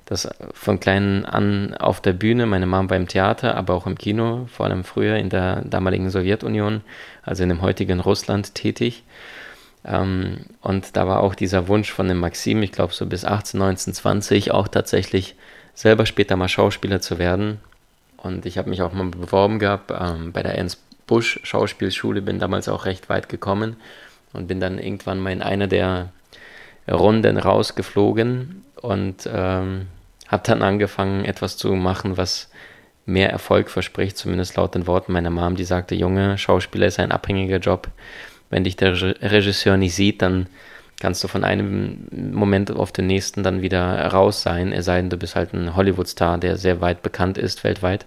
das 0.07 0.29
von 0.53 0.81
klein 0.81 1.25
an 1.25 1.75
auf 1.75 2.01
der 2.01 2.13
Bühne, 2.13 2.47
meine 2.47 2.67
Mama 2.67 2.89
beim 2.89 3.09
Theater, 3.09 3.57
aber 3.57 3.75
auch 3.75 3.87
im 3.87 3.97
Kino, 3.97 4.47
vor 4.53 4.67
allem 4.67 4.85
früher 4.85 5.17
in 5.17 5.31
der 5.31 5.63
damaligen 5.63 6.11
Sowjetunion, 6.11 6.83
also 7.23 7.43
in 7.43 7.49
dem 7.49 7.63
heutigen 7.63 8.01
Russland 8.01 8.55
tätig. 8.55 9.05
Ähm, 9.85 10.47
und 10.61 10.97
da 10.97 11.07
war 11.07 11.21
auch 11.21 11.35
dieser 11.35 11.69
Wunsch 11.69 11.91
von 11.91 12.09
dem 12.09 12.19
Maxim, 12.19 12.63
ich 12.63 12.73
glaube 12.73 12.93
so 12.93 13.07
bis 13.07 13.25
18, 13.25 13.59
19, 13.59 13.95
20, 13.95 14.51
auch 14.51 14.69
tatsächlich 14.69 15.37
selber 15.75 16.07
später 16.07 16.37
mal 16.37 16.49
Schauspieler 16.49 17.01
zu 17.01 17.19
werden. 17.19 17.61
Und 18.25 18.47
ich 18.47 18.57
habe 18.57 18.71
mich 18.71 18.81
auch 18.81 18.93
mal 18.93 19.05
beworben 19.05 19.59
gehabt 19.59 19.93
ähm, 19.97 20.33
bei 20.33 20.43
der 20.43 20.67
Busch 21.07 21.39
Schauspielschule, 21.43 22.23
bin 22.23 22.39
damals 22.39 22.69
auch 22.69 22.87
recht 22.87 23.11
weit 23.11 23.29
gekommen 23.29 23.77
und 24.33 24.49
bin 24.49 24.61
dann 24.61 24.79
irgendwann 24.79 25.21
mal 25.21 25.33
in 25.33 25.43
einer 25.43 25.67
der 25.67 26.09
Runden 26.91 27.37
rausgeflogen 27.37 28.65
und 28.81 29.29
ähm, 29.31 29.89
habe 30.27 30.43
dann 30.47 30.63
angefangen, 30.63 31.27
etwas 31.27 31.59
zu 31.59 31.73
machen, 31.75 32.17
was 32.17 32.51
mehr 33.05 33.29
Erfolg 33.29 33.69
verspricht, 33.69 34.17
zumindest 34.17 34.57
laut 34.57 34.75
den 34.75 34.87
Worten 34.87 35.13
meiner 35.13 35.29
Mom, 35.29 35.57
die 35.57 35.65
sagte, 35.65 35.95
Junge, 35.95 36.39
Schauspieler 36.39 36.87
ist 36.87 36.99
ein 36.99 37.13
abhängiger 37.13 37.59
Job. 37.59 37.89
Wenn 38.49 38.65
dich 38.65 38.77
der 38.77 38.99
Regisseur 39.21 39.77
nicht 39.77 39.95
sieht, 39.95 40.23
dann 40.23 40.47
kannst 41.05 41.23
du 41.23 41.29
von 41.29 41.45
einem 41.45 42.07
Moment 42.33 42.71
auf 42.71 42.91
den 42.91 43.07
nächsten 43.07 43.43
dann 43.43 43.61
wieder 43.61 44.07
raus 44.07 44.41
sein, 44.41 44.73
es 44.73 44.87
sei 44.87 45.03
denn, 45.03 45.11
du 45.11 45.19
bist 45.19 45.37
halt 45.37 45.53
ein 45.53 45.77
Hollywood-Star, 45.77 46.39
der 46.39 46.57
sehr 46.57 46.81
weit 46.81 47.03
bekannt 47.03 47.37
ist 47.37 47.63
weltweit. 47.63 48.07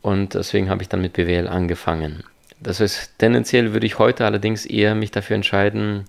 Und 0.00 0.34
deswegen 0.34 0.70
habe 0.70 0.82
ich 0.82 0.88
dann 0.88 1.00
mit 1.00 1.14
BWL 1.14 1.48
angefangen. 1.48 2.22
Das 2.60 2.78
heißt, 2.78 3.18
tendenziell 3.18 3.72
würde 3.72 3.84
ich 3.84 3.98
heute 3.98 4.24
allerdings 4.24 4.64
eher 4.64 4.94
mich 4.94 5.10
dafür 5.10 5.34
entscheiden, 5.34 6.04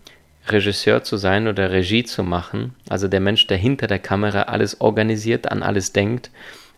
Regisseur 0.48 1.03
zu 1.03 1.18
sein 1.18 1.48
oder 1.48 1.72
Regie 1.72 2.03
zu 2.03 2.22
machen. 2.22 2.75
Also 2.88 3.08
der 3.08 3.20
Mensch, 3.20 3.48
der 3.48 3.58
hinter 3.58 3.88
der 3.88 3.98
Kamera 3.98 4.44
alles 4.44 4.80
organisiert, 4.80 5.51
an 5.51 5.63
alles 5.63 5.92
denkt, 5.92 6.30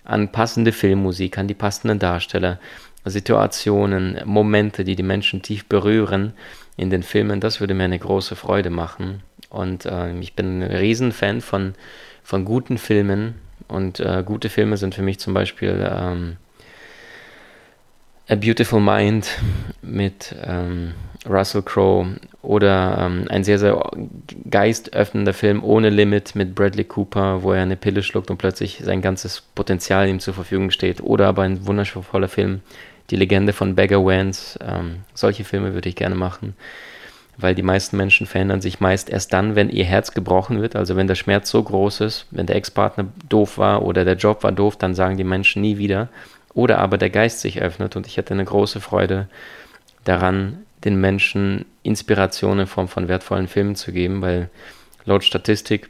an 0.05 0.31
passende 0.31 0.71
Filmmusik, 0.71 1.37
an 1.37 1.49
die 1.49 1.53
passenden 1.53 1.99
Darsteller, 1.99 2.59
Situationen, 3.03 4.21
Momente, 4.23 4.85
die 4.85 4.95
die 4.95 5.03
Menschen 5.03 5.41
tief 5.41 5.65
berühren 5.65 6.31
in 6.77 6.89
den 6.89 7.03
Filmen. 7.03 7.39
Das 7.39 7.59
würde 7.59 7.73
mir 7.73 7.83
eine 7.83 7.99
große 7.99 8.35
Freude 8.35 8.69
machen. 8.69 9.23
Und 9.49 9.85
äh, 9.85 10.17
ich 10.19 10.33
bin 10.33 10.61
ein 10.61 10.71
Riesenfan 10.71 11.41
von, 11.41 11.75
von 12.23 12.45
guten 12.45 12.77
Filmen. 12.77 13.35
Und 13.67 13.99
äh, 13.99 14.23
gute 14.25 14.49
Filme 14.49 14.77
sind 14.77 14.95
für 14.95 15.01
mich 15.01 15.19
zum 15.19 15.33
Beispiel 15.33 15.87
ähm, 15.89 16.37
A 18.27 18.35
Beautiful 18.35 18.81
Mind 18.81 19.29
mit 19.81 20.35
ähm, 20.43 20.93
Russell 21.27 21.61
Crowe 21.61 22.07
oder 22.41 22.97
ähm, 22.99 23.25
ein 23.29 23.43
sehr, 23.43 23.59
sehr 23.59 23.91
geistöffnender 24.49 25.33
Film 25.33 25.63
ohne 25.63 25.89
Limit 25.89 26.35
mit 26.35 26.55
Bradley 26.55 26.83
Cooper, 26.83 27.43
wo 27.43 27.53
er 27.53 27.61
eine 27.61 27.75
Pille 27.75 28.03
schluckt 28.03 28.29
und 28.29 28.37
plötzlich 28.37 28.81
sein 28.83 29.01
ganzes 29.01 29.41
Potenzial 29.41 30.07
ihm 30.07 30.19
zur 30.19 30.33
Verfügung 30.33 30.71
steht. 30.71 31.01
Oder 31.01 31.27
aber 31.27 31.43
ein 31.43 31.65
wundervoller 31.65 32.27
Film, 32.27 32.61
Die 33.09 33.15
Legende 33.15 33.53
von 33.53 33.75
Beggar 33.75 34.03
Wans. 34.03 34.57
Ähm, 34.61 35.03
solche 35.13 35.43
Filme 35.43 35.73
würde 35.73 35.89
ich 35.89 35.95
gerne 35.95 36.15
machen, 36.15 36.55
weil 37.37 37.55
die 37.55 37.61
meisten 37.61 37.97
Menschen 37.97 38.27
verändern 38.27 38.61
sich 38.61 38.79
meist 38.79 39.09
erst 39.09 39.33
dann, 39.33 39.55
wenn 39.55 39.69
ihr 39.69 39.85
Herz 39.85 40.13
gebrochen 40.13 40.61
wird. 40.61 40.75
Also 40.75 40.95
wenn 40.95 41.07
der 41.07 41.15
Schmerz 41.15 41.49
so 41.49 41.61
groß 41.61 42.01
ist, 42.01 42.25
wenn 42.31 42.47
der 42.47 42.55
Ex-Partner 42.55 43.07
doof 43.29 43.57
war 43.57 43.83
oder 43.83 44.05
der 44.05 44.15
Job 44.15 44.43
war 44.43 44.51
doof, 44.51 44.77
dann 44.77 44.95
sagen 44.95 45.17
die 45.17 45.23
Menschen 45.23 45.61
nie 45.61 45.77
wieder. 45.77 46.09
Oder 46.53 46.79
aber 46.79 46.97
der 46.97 47.09
Geist 47.09 47.41
sich 47.41 47.61
öffnet 47.61 47.95
und 47.95 48.07
ich 48.07 48.17
hätte 48.17 48.33
eine 48.33 48.45
große 48.45 48.79
Freude 48.79 49.27
daran, 50.05 50.59
den 50.85 51.01
Menschen 51.01 51.65
Inspiration 51.83 52.59
in 52.59 52.67
Form 52.67 52.87
von 52.87 53.07
wertvollen 53.07 53.47
Filmen 53.47 53.75
zu 53.75 53.91
geben, 53.91 54.21
weil 54.21 54.49
laut 55.03 55.23
Statistik 55.23 55.89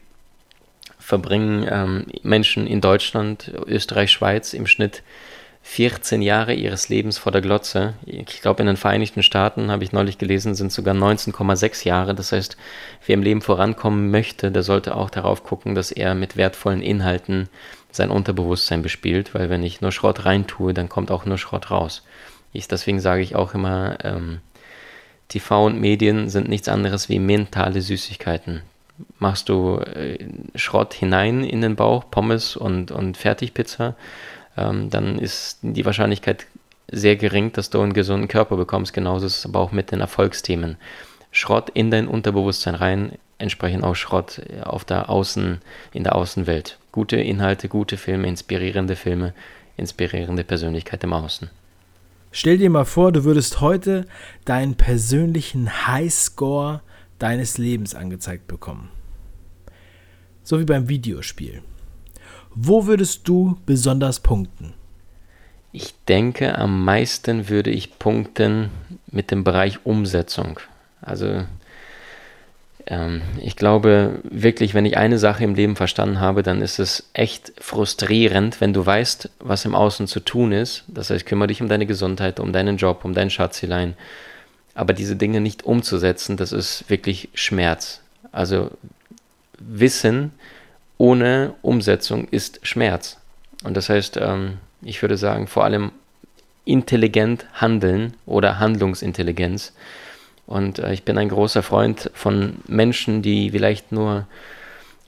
verbringen 0.97 1.67
ähm, 1.69 2.05
Menschen 2.23 2.65
in 2.65 2.81
Deutschland, 2.81 3.51
Österreich, 3.67 4.11
Schweiz 4.11 4.53
im 4.53 4.65
Schnitt 4.65 5.03
14 5.67 6.21
Jahre 6.21 6.53
ihres 6.53 6.89
Lebens 6.89 7.17
vor 7.17 7.31
der 7.31 7.41
Glotze. 7.41 7.95
Ich 8.05 8.41
glaube, 8.41 8.61
in 8.61 8.67
den 8.67 8.77
Vereinigten 8.77 9.23
Staaten, 9.23 9.71
habe 9.71 9.83
ich 9.83 9.91
neulich 9.91 10.19
gelesen, 10.19 10.53
sind 10.53 10.71
sogar 10.71 10.93
19,6 10.93 11.85
Jahre. 11.85 12.13
Das 12.13 12.31
heißt, 12.31 12.55
wer 13.05 13.15
im 13.15 13.23
Leben 13.23 13.41
vorankommen 13.41 14.11
möchte, 14.11 14.51
der 14.51 14.61
sollte 14.61 14.95
auch 14.95 15.09
darauf 15.09 15.43
gucken, 15.43 15.73
dass 15.73 15.91
er 15.91 16.13
mit 16.13 16.37
wertvollen 16.37 16.83
Inhalten 16.83 17.49
sein 17.91 18.11
Unterbewusstsein 18.11 18.83
bespielt, 18.83 19.33
weil 19.33 19.49
wenn 19.49 19.63
ich 19.63 19.81
nur 19.81 19.91
Schrott 19.91 20.23
reintue, 20.23 20.73
dann 20.73 20.87
kommt 20.87 21.09
auch 21.09 21.25
nur 21.25 21.39
Schrott 21.39 21.71
raus. 21.71 22.03
Ich, 22.53 22.67
deswegen 22.67 22.99
sage 22.99 23.23
ich 23.23 23.35
auch 23.35 23.55
immer, 23.55 23.97
ähm, 24.03 24.41
TV 25.29 25.65
und 25.65 25.81
Medien 25.81 26.29
sind 26.29 26.47
nichts 26.47 26.69
anderes 26.69 27.09
wie 27.09 27.19
mentale 27.19 27.81
Süßigkeiten. 27.81 28.61
Machst 29.17 29.49
du 29.49 29.79
äh, 29.79 30.19
Schrott 30.53 30.93
hinein 30.93 31.43
in 31.43 31.61
den 31.61 31.75
Bauch, 31.75 32.05
Pommes 32.11 32.55
und, 32.55 32.91
und 32.91 33.17
Fertigpizza, 33.17 33.95
ähm, 34.57 34.89
dann 34.89 35.19
ist 35.19 35.59
die 35.61 35.85
Wahrscheinlichkeit 35.85 36.47
sehr 36.91 37.15
gering, 37.15 37.51
dass 37.51 37.69
du 37.69 37.81
einen 37.81 37.93
gesunden 37.93 38.27
Körper 38.27 38.57
bekommst. 38.57 38.93
Genauso 38.93 39.25
ist 39.25 39.39
es 39.39 39.45
aber 39.45 39.59
auch 39.59 39.71
mit 39.71 39.91
den 39.91 40.01
Erfolgsthemen. 40.01 40.77
Schrott 41.31 41.69
in 41.73 41.91
dein 41.91 42.07
Unterbewusstsein 42.07 42.75
rein, 42.75 43.13
entsprechend 43.37 43.83
auch 43.83 43.95
Schrott 43.95 44.41
auf 44.63 44.85
der 44.85 45.09
Außen, 45.09 45.59
in 45.91 46.03
der 46.03 46.15
Außenwelt. 46.15 46.77
Gute 46.91 47.17
Inhalte, 47.17 47.67
gute 47.67 47.97
Filme, 47.97 48.27
inspirierende 48.27 48.95
Filme, 48.95 49.33
inspirierende 49.75 50.43
Persönlichkeit 50.43 51.03
im 51.03 51.13
Außen. 51.13 51.49
Stell 52.31 52.57
dir 52.57 52.69
mal 52.69 52.85
vor, 52.85 53.11
du 53.11 53.23
würdest 53.23 53.61
heute 53.61 54.05
deinen 54.45 54.75
persönlichen 54.75 55.87
Highscore 55.87 56.81
deines 57.19 57.57
Lebens 57.57 57.95
angezeigt 57.95 58.47
bekommen. 58.47 58.89
So 60.43 60.59
wie 60.59 60.65
beim 60.65 60.89
Videospiel. 60.89 61.61
Wo 62.55 62.87
würdest 62.87 63.27
du 63.27 63.57
besonders 63.65 64.21
punkten? 64.21 64.73
Ich 65.73 65.93
denke, 66.07 66.57
am 66.57 66.85
meisten 66.85 67.49
würde 67.49 67.69
ich 67.69 67.99
punkten 67.99 68.69
mit 69.11 69.29
dem 69.29 69.43
Bereich 69.43 69.85
Umsetzung. 69.85 70.61
Also 71.01 71.43
ähm, 72.87 73.21
ich 73.41 73.57
glaube 73.57 74.21
wirklich, 74.23 74.73
wenn 74.73 74.85
ich 74.85 74.95
eine 74.95 75.17
Sache 75.17 75.43
im 75.43 75.53
Leben 75.55 75.75
verstanden 75.75 76.21
habe, 76.21 76.43
dann 76.43 76.61
ist 76.61 76.79
es 76.79 77.09
echt 77.11 77.51
frustrierend, 77.59 78.61
wenn 78.61 78.71
du 78.71 78.85
weißt, 78.85 79.29
was 79.39 79.65
im 79.65 79.75
Außen 79.75 80.07
zu 80.07 80.21
tun 80.21 80.53
ist. 80.53 80.85
Das 80.87 81.09
heißt, 81.09 81.25
kümmere 81.25 81.47
dich 81.47 81.61
um 81.61 81.67
deine 81.67 81.85
Gesundheit, 81.85 82.39
um 82.39 82.53
deinen 82.53 82.77
Job, 82.77 83.03
um 83.03 83.13
dein 83.13 83.29
Schatzelein. 83.29 83.95
Aber 84.75 84.93
diese 84.93 85.17
Dinge 85.17 85.41
nicht 85.41 85.63
umzusetzen, 85.63 86.37
das 86.37 86.53
ist 86.53 86.89
wirklich 86.89 87.27
Schmerz. 87.33 88.01
Also 88.31 88.71
Wissen 89.59 90.31
ohne 90.97 91.53
Umsetzung 91.61 92.27
ist 92.29 92.59
Schmerz. 92.63 93.17
Und 93.63 93.75
das 93.75 93.89
heißt, 93.89 94.17
ähm, 94.17 94.57
ich 94.81 95.01
würde 95.01 95.17
sagen, 95.17 95.47
vor 95.47 95.63
allem 95.63 95.91
intelligent 96.65 97.45
handeln 97.53 98.13
oder 98.25 98.59
Handlungsintelligenz 98.59 99.73
und 100.47 100.79
äh, 100.79 100.93
ich 100.93 101.03
bin 101.03 101.17
ein 101.17 101.29
großer 101.29 101.63
Freund 101.63 102.09
von 102.13 102.57
Menschen, 102.67 103.21
die 103.21 103.51
vielleicht 103.51 103.91
nur 103.91 104.27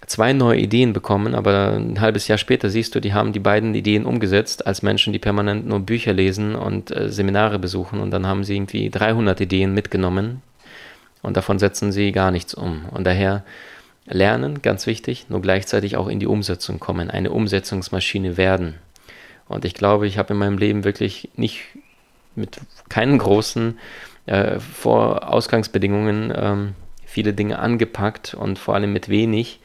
zwei 0.05 0.33
neue 0.33 0.59
Ideen 0.59 0.93
bekommen, 0.93 1.35
aber 1.35 1.73
ein 1.73 1.99
halbes 1.99 2.27
Jahr 2.27 2.37
später 2.37 2.69
siehst 2.69 2.95
du, 2.95 3.01
die 3.01 3.13
haben 3.13 3.33
die 3.33 3.39
beiden 3.39 3.75
Ideen 3.75 4.05
umgesetzt, 4.05 4.65
als 4.65 4.81
Menschen, 4.81 5.11
die 5.11 5.19
permanent 5.19 5.67
nur 5.67 5.81
Bücher 5.81 6.13
lesen 6.13 6.55
und 6.55 6.95
äh, 6.95 7.09
Seminare 7.09 7.59
besuchen 7.59 7.99
und 7.99 8.11
dann 8.11 8.25
haben 8.25 8.43
sie 8.43 8.55
irgendwie 8.55 8.89
300 8.89 9.41
Ideen 9.41 9.73
mitgenommen 9.73 10.41
und 11.21 11.35
davon 11.35 11.59
setzen 11.59 11.91
sie 11.91 12.11
gar 12.11 12.31
nichts 12.31 12.53
um. 12.53 12.85
Und 12.91 13.05
daher 13.05 13.43
lernen, 14.07 14.61
ganz 14.61 14.87
wichtig, 14.87 15.27
nur 15.29 15.41
gleichzeitig 15.41 15.97
auch 15.97 16.07
in 16.07 16.19
die 16.19 16.27
Umsetzung 16.27 16.79
kommen, 16.79 17.09
eine 17.09 17.31
Umsetzungsmaschine 17.31 18.37
werden. 18.37 18.75
Und 19.47 19.65
ich 19.65 19.73
glaube, 19.73 20.07
ich 20.07 20.17
habe 20.17 20.33
in 20.33 20.39
meinem 20.39 20.57
Leben 20.57 20.83
wirklich 20.83 21.29
nicht 21.35 21.61
mit 22.35 22.59
keinen 22.89 23.17
großen 23.17 23.79
äh, 24.25 24.59
vor 24.59 25.29
Ausgangsbedingungen 25.29 26.33
ähm, 26.35 26.75
viele 27.05 27.33
Dinge 27.33 27.59
angepackt 27.59 28.33
und 28.33 28.59
vor 28.59 28.75
allem 28.75 28.93
mit 28.93 29.09
wenig 29.09 29.59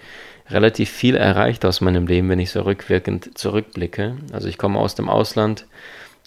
relativ 0.48 0.90
viel 0.90 1.16
erreicht 1.16 1.64
aus 1.64 1.80
meinem 1.80 2.06
Leben, 2.06 2.28
wenn 2.28 2.38
ich 2.38 2.50
so 2.50 2.62
rückwirkend 2.62 3.36
zurückblicke. 3.36 4.16
Also 4.32 4.48
ich 4.48 4.58
komme 4.58 4.78
aus 4.78 4.94
dem 4.94 5.08
Ausland, 5.08 5.66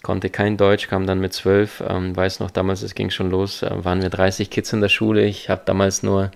konnte 0.02 0.30
kein 0.30 0.56
Deutsch, 0.56 0.88
kam 0.88 1.06
dann 1.06 1.20
mit 1.20 1.32
zwölf, 1.32 1.82
ähm, 1.86 2.14
weiß 2.14 2.40
noch 2.40 2.50
damals, 2.50 2.82
es 2.82 2.94
ging 2.94 3.10
schon 3.10 3.30
los, 3.30 3.62
äh, 3.62 3.84
waren 3.84 4.02
wir 4.02 4.10
30 4.10 4.50
Kids 4.50 4.72
in 4.72 4.80
der 4.80 4.88
Schule. 4.88 5.24
Ich 5.24 5.48
habe 5.48 5.62
damals 5.64 6.02
nur 6.02 6.30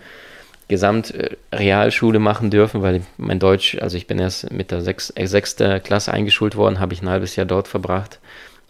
Gesamtrealschule 0.71 2.21
machen 2.21 2.49
dürfen, 2.49 2.81
weil 2.81 3.03
mein 3.19 3.41
Deutsch, 3.41 3.77
also 3.81 3.97
ich 3.97 4.07
bin 4.07 4.21
erst 4.21 4.53
mit 4.53 4.71
der 4.71 4.79
äh, 4.79 5.27
sechsten 5.27 5.83
Klasse 5.83 6.13
eingeschult 6.13 6.55
worden, 6.55 6.79
habe 6.79 6.95
ich 6.95 7.03
ein 7.03 7.09
halbes 7.09 7.35
Jahr 7.35 7.45
dort 7.45 7.67
verbracht 7.67 8.21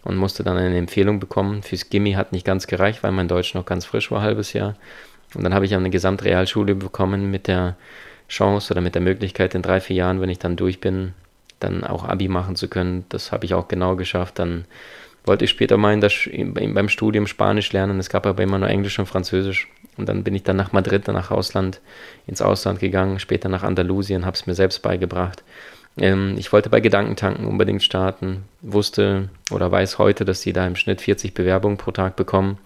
und 0.03 0.17
musste 0.17 0.43
dann 0.43 0.57
eine 0.57 0.77
Empfehlung 0.77 1.19
bekommen. 1.19 1.61
Fürs 1.61 1.89
Gimmi 1.89 2.13
hat 2.13 2.31
nicht 2.31 2.43
ganz 2.43 2.65
gereicht, 2.65 3.03
weil 3.03 3.11
mein 3.11 3.27
Deutsch 3.27 3.53
noch 3.53 3.65
ganz 3.65 3.85
frisch 3.85 4.09
war, 4.09 4.19
ein 4.19 4.25
halbes 4.25 4.53
Jahr. 4.53 4.75
Und 5.35 5.43
dann 5.43 5.53
habe 5.53 5.65
ich 5.65 5.75
eine 5.75 5.91
Gesamtrealschule 5.91 6.73
bekommen 6.73 7.29
mit 7.29 7.47
der 7.47 7.75
Chance 8.27 8.73
oder 8.73 8.81
mit 8.81 8.95
der 8.95 9.03
Möglichkeit, 9.03 9.53
in 9.53 9.61
drei, 9.61 9.79
vier 9.79 9.97
Jahren, 9.97 10.21
wenn 10.21 10.29
ich 10.29 10.39
dann 10.39 10.55
durch 10.55 10.81
bin, 10.81 11.13
dann 11.59 11.83
auch 11.83 12.03
Abi 12.03 12.29
machen 12.29 12.55
zu 12.55 12.67
können. 12.67 13.05
Das 13.09 13.31
habe 13.31 13.45
ich 13.45 13.53
auch 13.53 13.67
genau 13.67 13.95
geschafft. 13.95 14.39
Dann 14.39 14.65
wollte 15.25 15.45
ich 15.45 15.51
später 15.51 15.77
mal 15.77 15.93
in 15.93 16.01
das, 16.01 16.13
beim 16.33 16.89
Studium 16.89 17.27
Spanisch 17.27 17.71
lernen. 17.71 17.99
Es 17.99 18.09
gab 18.09 18.25
aber 18.25 18.41
immer 18.41 18.57
nur 18.57 18.69
Englisch 18.69 18.97
und 18.99 19.05
Französisch. 19.05 19.67
Und 19.97 20.09
dann 20.09 20.23
bin 20.23 20.33
ich 20.35 20.43
dann 20.43 20.55
nach 20.55 20.71
Madrid, 20.71 21.07
nach 21.07 21.31
Ausland, 21.31 21.79
ins 22.25 22.41
Ausland 22.41 22.79
gegangen, 22.79 23.19
später 23.19 23.49
nach 23.49 23.63
Andalusien, 23.63 24.25
habe 24.25 24.35
es 24.35 24.47
mir 24.47 24.55
selbst 24.55 24.81
beigebracht. 24.81 25.43
Ähm, 25.97 26.35
ich 26.37 26.51
wollte 26.53 26.69
bei 26.69 26.79
Gedankentanken 26.79 27.45
unbedingt 27.45 27.83
starten, 27.83 28.45
wusste 28.61 29.29
oder 29.51 29.71
weiß 29.71 29.97
heute, 29.97 30.25
dass 30.25 30.41
sie 30.41 30.53
da 30.53 30.65
im 30.65 30.75
Schnitt 30.75 31.01
40 31.01 31.33
Bewerbungen 31.33 31.77
pro 31.77 31.91
Tag 31.91 32.15
bekommen 32.15 32.57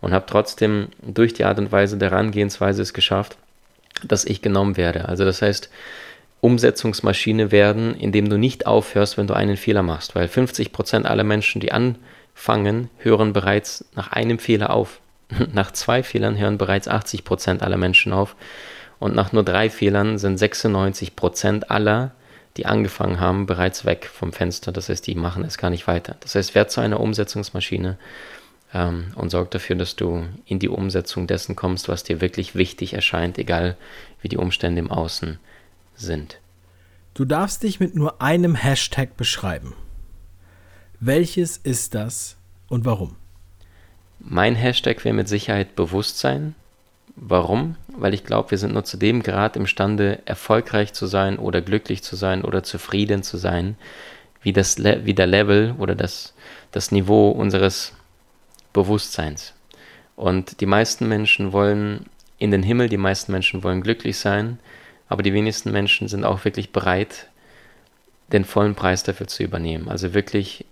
und 0.00 0.12
habe 0.12 0.26
trotzdem 0.26 0.88
durch 1.00 1.32
die 1.32 1.44
Art 1.44 1.58
und 1.58 1.72
Weise 1.72 1.96
der 1.96 2.10
Herangehensweise 2.10 2.82
es 2.82 2.92
geschafft, 2.92 3.36
dass 4.04 4.24
ich 4.24 4.42
genommen 4.42 4.76
werde. 4.76 5.08
Also 5.08 5.24
das 5.24 5.42
heißt, 5.42 5.70
Umsetzungsmaschine 6.40 7.50
werden, 7.50 7.94
indem 7.96 8.28
du 8.28 8.38
nicht 8.38 8.66
aufhörst, 8.66 9.16
wenn 9.16 9.26
du 9.26 9.34
einen 9.34 9.56
Fehler 9.56 9.82
machst, 9.82 10.14
weil 10.14 10.26
50% 10.26 11.04
aller 11.04 11.24
Menschen, 11.24 11.60
die 11.60 11.72
an 11.72 11.96
fangen, 12.34 12.90
hören 12.98 13.32
bereits 13.32 13.84
nach 13.94 14.12
einem 14.12 14.38
Fehler 14.38 14.70
auf. 14.70 15.00
Nach 15.52 15.72
zwei 15.72 16.04
Fehlern 16.04 16.38
hören 16.38 16.56
bereits 16.56 16.86
80 16.86 17.24
Prozent 17.24 17.62
aller 17.62 17.78
Menschen 17.78 18.12
auf. 18.12 18.36
Und 18.98 19.14
nach 19.14 19.32
nur 19.32 19.42
drei 19.42 19.70
Fehlern 19.70 20.18
sind 20.18 20.38
96 20.38 21.16
Prozent 21.16 21.70
aller, 21.70 22.12
die 22.56 22.64
angefangen 22.64 23.18
haben, 23.18 23.46
bereits 23.46 23.84
weg 23.84 24.06
vom 24.06 24.32
Fenster. 24.32 24.70
Das 24.70 24.88
heißt, 24.88 25.06
die 25.06 25.16
machen 25.16 25.44
es 25.44 25.58
gar 25.58 25.70
nicht 25.70 25.86
weiter. 25.86 26.16
Das 26.20 26.34
heißt, 26.34 26.54
werd 26.54 26.70
zu 26.70 26.80
einer 26.80 27.00
Umsetzungsmaschine 27.00 27.98
ähm, 28.72 29.12
und 29.16 29.30
sorg 29.30 29.50
dafür, 29.50 29.76
dass 29.76 29.96
du 29.96 30.24
in 30.46 30.58
die 30.58 30.68
Umsetzung 30.68 31.26
dessen 31.26 31.56
kommst, 31.56 31.88
was 31.88 32.04
dir 32.04 32.20
wirklich 32.20 32.54
wichtig 32.54 32.94
erscheint, 32.94 33.36
egal 33.36 33.76
wie 34.22 34.28
die 34.28 34.38
Umstände 34.38 34.78
im 34.78 34.90
Außen 34.90 35.38
sind. 35.96 36.40
Du 37.14 37.24
darfst 37.24 37.62
dich 37.62 37.80
mit 37.80 37.94
nur 37.94 38.20
einem 38.20 38.54
Hashtag 38.54 39.16
beschreiben. 39.16 39.74
Welches 41.00 41.56
ist 41.56 41.94
das 41.94 42.36
und 42.68 42.84
warum? 42.84 43.16
Mein 44.18 44.54
Hashtag 44.54 45.04
wäre 45.04 45.14
mit 45.14 45.28
Sicherheit 45.28 45.76
Bewusstsein. 45.76 46.54
Warum? 47.16 47.76
Weil 47.88 48.12
ich 48.12 48.24
glaube, 48.24 48.50
wir 48.50 48.58
sind 48.58 48.74
nur 48.74 48.84
zu 48.84 48.96
dem 48.96 49.22
Grad 49.22 49.56
imstande, 49.56 50.20
erfolgreich 50.26 50.92
zu 50.92 51.06
sein 51.06 51.38
oder 51.38 51.62
glücklich 51.62 52.02
zu 52.02 52.16
sein 52.16 52.42
oder 52.42 52.62
zufrieden 52.62 53.22
zu 53.22 53.36
sein, 53.36 53.76
wie, 54.42 54.52
das 54.52 54.78
Le 54.78 55.04
wie 55.04 55.14
der 55.14 55.26
Level 55.26 55.74
oder 55.78 55.94
das, 55.94 56.34
das 56.72 56.92
Niveau 56.92 57.30
unseres 57.30 57.92
Bewusstseins. 58.72 59.54
Und 60.16 60.60
die 60.60 60.66
meisten 60.66 61.08
Menschen 61.08 61.52
wollen 61.52 62.06
in 62.38 62.50
den 62.50 62.62
Himmel, 62.62 62.88
die 62.88 62.96
meisten 62.96 63.32
Menschen 63.32 63.62
wollen 63.62 63.80
glücklich 63.80 64.18
sein, 64.18 64.58
aber 65.08 65.22
die 65.22 65.32
wenigsten 65.32 65.72
Menschen 65.72 66.08
sind 66.08 66.24
auch 66.24 66.44
wirklich 66.44 66.70
bereit, 66.72 67.28
den 68.32 68.44
vollen 68.44 68.74
Preis 68.74 69.02
dafür 69.02 69.28
zu 69.28 69.42
übernehmen. 69.42 69.88
Also 69.88 70.14
wirklich 70.14 70.64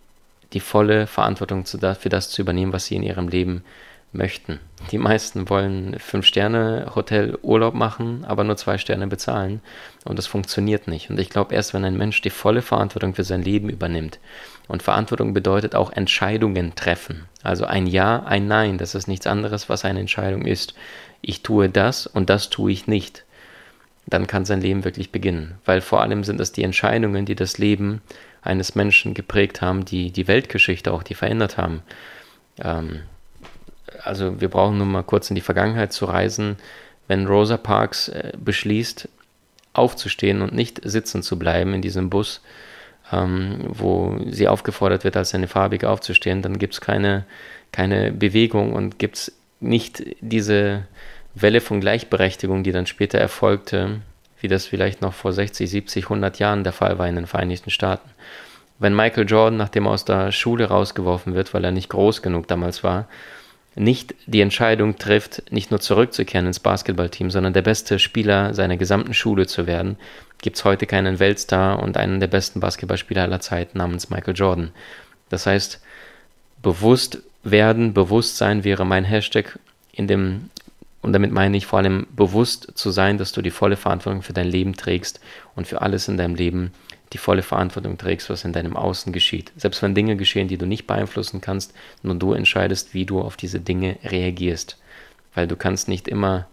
die 0.53 0.61
volle 0.61 1.07
Verantwortung 1.07 1.65
für 1.67 2.09
das 2.09 2.31
zu 2.31 2.43
übernehmen, 2.43 2.73
was 2.73 2.87
sie 2.87 2.97
in 2.97 3.03
ihrem 3.03 3.29
Leben 3.29 3.65
möchten. 4.13 4.61
Die 4.93 4.99
meisten 4.99 5.49
wollen 5.49 5.99
Fünf-Sterne-Hotel 5.99 7.39
Urlaub 7.43 7.75
machen, 7.75 8.25
aber 8.25 8.45
nur 8.45 8.57
zwei 8.57 8.79
Sterne 8.79 9.07
bezahlen. 9.07 9.61
Und 10.05 10.19
das 10.19 10.27
funktioniert 10.27 10.87
nicht. 10.87 11.11
Und 11.11 11.19
ich 11.19 11.31
glaube, 11.31 11.55
erst 11.55 11.75
wenn 11.75 11.85
ein 11.85 11.97
Mensch 11.97 12.21
die 12.21 12.31
volle 12.31 12.63
Verantwortung 12.63 13.15
für 13.15 13.25
sein 13.25 13.43
Leben 13.43 13.69
übernimmt, 13.69 14.19
und 14.67 14.83
Verantwortung 14.83 15.35
bedeutet 15.35 15.75
auch 15.75 15.93
Entscheidungen 15.93 16.75
treffen. 16.75 17.25
Also 17.43 17.67
ein 17.67 17.87
Ja, 17.87 18.23
ein 18.23 18.49
Nein, 18.49 18.79
das 18.79 18.95
ist 18.95 19.09
nichts 19.09 19.27
anderes, 19.27 19.69
was 19.69 19.85
eine 19.85 20.01
Entscheidung 20.01 20.47
ist. 20.47 20.75
Ich 21.21 21.43
tue 21.43 21.69
das 21.69 22.07
und 22.07 22.31
das 22.31 22.49
tue 22.49 22.73
ich 22.73 22.87
nicht. 22.87 23.25
Dann 24.07 24.27
kann 24.27 24.45
sein 24.45 24.61
Leben 24.61 24.85
wirklich 24.85 25.11
beginnen. 25.11 25.55
Weil 25.65 25.81
vor 25.81 26.03
allem 26.03 26.25
sind 26.25 26.41
es 26.41 26.53
die 26.53 26.63
Entscheidungen, 26.63 27.25
die 27.25 27.35
das 27.35 27.59
Leben 27.59 28.03
eines 28.43 28.75
Menschen 28.75 29.15
geprägt 29.15 29.63
haben, 29.63 29.85
die 29.85 30.11
die 30.11 30.29
Weltgeschichte 30.29 30.93
auch, 30.93 31.03
die 31.03 31.15
verändert 31.15 31.57
haben. 31.57 31.83
Ähm, 32.63 33.01
also 34.03 34.41
wir 34.41 34.49
brauchen 34.49 34.79
nur 34.79 34.87
mal 34.87 35.03
kurz 35.03 35.31
in 35.31 35.35
die 35.35 35.41
Vergangenheit 35.41 35.93
zu 35.93 36.05
reisen. 36.05 36.57
Wenn 37.09 37.27
Rosa 37.27 37.57
Parks 37.57 38.09
äh, 38.09 38.33
beschließt, 38.37 39.09
aufzustehen 39.73 40.41
und 40.43 40.55
nicht 40.55 40.81
sitzen 40.85 41.23
zu 41.23 41.39
bleiben 41.39 41.75
in 41.75 41.83
diesem 41.83 42.11
Bus, 42.11 42.41
ähm, 43.13 43.65
wo 43.69 44.19
sie 44.29 44.49
aufgefordert 44.49 45.05
wird, 45.05 45.17
als 45.17 45.35
eine 45.35 45.49
Farbige 45.49 45.91
aufzustehen, 45.91 46.43
dann 46.43 46.59
gibt 46.59 46.75
es 46.75 46.81
keine, 46.81 47.25
keine 47.73 48.13
Bewegung 48.13 48.73
und 48.73 48.99
gibt 48.99 49.17
es 49.17 49.33
nicht 49.61 50.05
diese 50.21 50.85
Welle 51.35 51.61
von 51.61 51.81
Gleichberechtigung, 51.81 52.63
die 52.63 52.73
dann 52.73 52.87
später 52.87 53.19
erfolgte, 53.19 54.01
wie 54.41 54.49
das 54.49 54.67
vielleicht 54.67 55.03
noch 55.03 55.15
vor 55.15 55.33
60, 55.33 55.69
70, 55.69 56.05
100 56.05 56.39
Jahren 56.39 56.65
der 56.65 56.73
Fall 56.73 56.99
war 56.99 57.09
in 57.09 57.17
den 57.17 57.27
Vereinigten 57.27 57.71
Staaten. 57.71 58.11
Wenn 58.79 58.95
Michael 58.95 59.29
Jordan, 59.29 59.57
nachdem 59.57 59.87
er 59.87 59.93
aus 59.93 60.05
der 60.05 60.33
Schule 60.33 60.67
rausgeworfen 60.67 61.35
wird, 61.35 61.55
weil 61.55 61.65
er 61.65 61.71
nicht 61.71 61.89
groß 61.89 62.23
genug 62.23 62.49
damals 62.49 62.85
war, 62.85 63.09
nicht 63.77 64.15
die 64.27 64.41
Entscheidung 64.41 64.99
trifft, 64.99 65.51
nicht 65.51 65.71
nur 65.71 65.81
zurückzukehren 65.81 66.47
ins 66.47 66.61
Basketballteam, 66.61 67.31
sondern 67.31 67.53
der 67.53 67.63
beste 67.63 67.99
Spieler 67.99 68.55
seiner 68.55 68.77
gesamten 68.77 69.15
Schule 69.15 69.47
zu 69.47 69.67
werden, 69.67 69.97
gibt 70.43 70.57
es 70.57 70.65
heute 70.65 70.87
keinen 70.87 71.19
Weltstar 71.19 71.83
und 71.83 71.97
einen 71.97 72.21
der 72.21 72.29
besten 72.29 72.61
Basketballspieler 72.61 73.23
aller 73.23 73.41
Zeiten 73.41 73.79
namens 73.79 74.11
Michael 74.11 74.35
Jordan. 74.37 74.71
Das 75.29 75.47
heißt, 75.47 75.81
bewusst 76.63 77.19
werden, 77.43 77.95
Bewusstsein 77.95 78.63
wäre 78.63 78.85
mein 78.85 79.05
Hashtag 79.05 79.59
in 79.93 80.07
dem, 80.07 80.51
und 81.05 81.13
damit 81.13 81.33
meine 81.33 81.55
ich 81.59 81.67
vor 81.67 81.81
allem 81.81 82.07
bewusst 82.17 82.73
zu 82.77 82.91
sein, 82.91 83.19
dass 83.19 83.33
du 83.33 83.43
die 83.43 83.51
volle 83.51 83.77
Verantwortung 83.77 84.23
für 84.23 84.33
dein 84.33 84.49
Leben 84.49 84.75
trägst 84.75 85.21
und 85.55 85.67
für 85.67 85.83
alles 85.83 86.09
in 86.09 86.17
deinem 86.17 86.35
Leben 86.35 86.73
die 87.13 87.19
volle 87.19 87.43
Verantwortung 87.43 87.99
trägst, 87.99 88.31
was 88.31 88.47
in 88.47 88.55
deinem 88.55 88.75
Außen 88.75 89.13
geschieht. 89.13 89.53
Selbst 89.55 89.83
wenn 89.83 89.95
Dinge 89.95 90.17
geschehen, 90.17 90.49
die 90.49 90.57
du 90.57 90.65
nicht 90.65 90.87
beeinflussen 90.87 91.43
kannst, 91.43 91.75
nur 92.03 92.15
du 92.15 92.33
entscheidest, 92.33 92.95
wie 92.95 93.05
du 93.05 93.21
auf 93.21 93.37
diese 93.37 93.61
Dinge 93.61 93.99
reagierst. 94.03 94.79
Weil 95.35 95.47
du 95.47 95.57
kannst 95.57 95.89
nicht 95.89 96.09
immer 96.09 96.47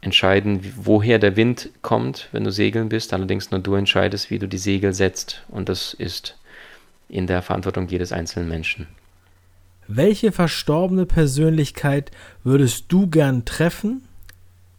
entscheiden, 0.00 0.60
woher 0.76 1.18
der 1.18 1.36
Wind 1.36 1.68
kommt, 1.82 2.30
wenn 2.32 2.44
du 2.44 2.50
segeln 2.50 2.88
bist, 2.88 3.12
allerdings 3.12 3.50
nur 3.50 3.60
du 3.60 3.74
entscheidest, 3.74 4.30
wie 4.30 4.38
du 4.38 4.48
die 4.48 4.56
Segel 4.56 4.94
setzt. 4.94 5.42
Und 5.48 5.68
das 5.68 5.92
ist 5.92 6.38
in 7.10 7.26
der 7.26 7.42
Verantwortung 7.42 7.88
jedes 7.88 8.10
einzelnen 8.10 8.48
Menschen. 8.48 8.86
Welche 9.86 10.32
verstorbene 10.32 11.04
Persönlichkeit 11.04 12.10
würdest 12.42 12.86
du 12.88 13.06
gern 13.06 13.44
treffen 13.44 14.02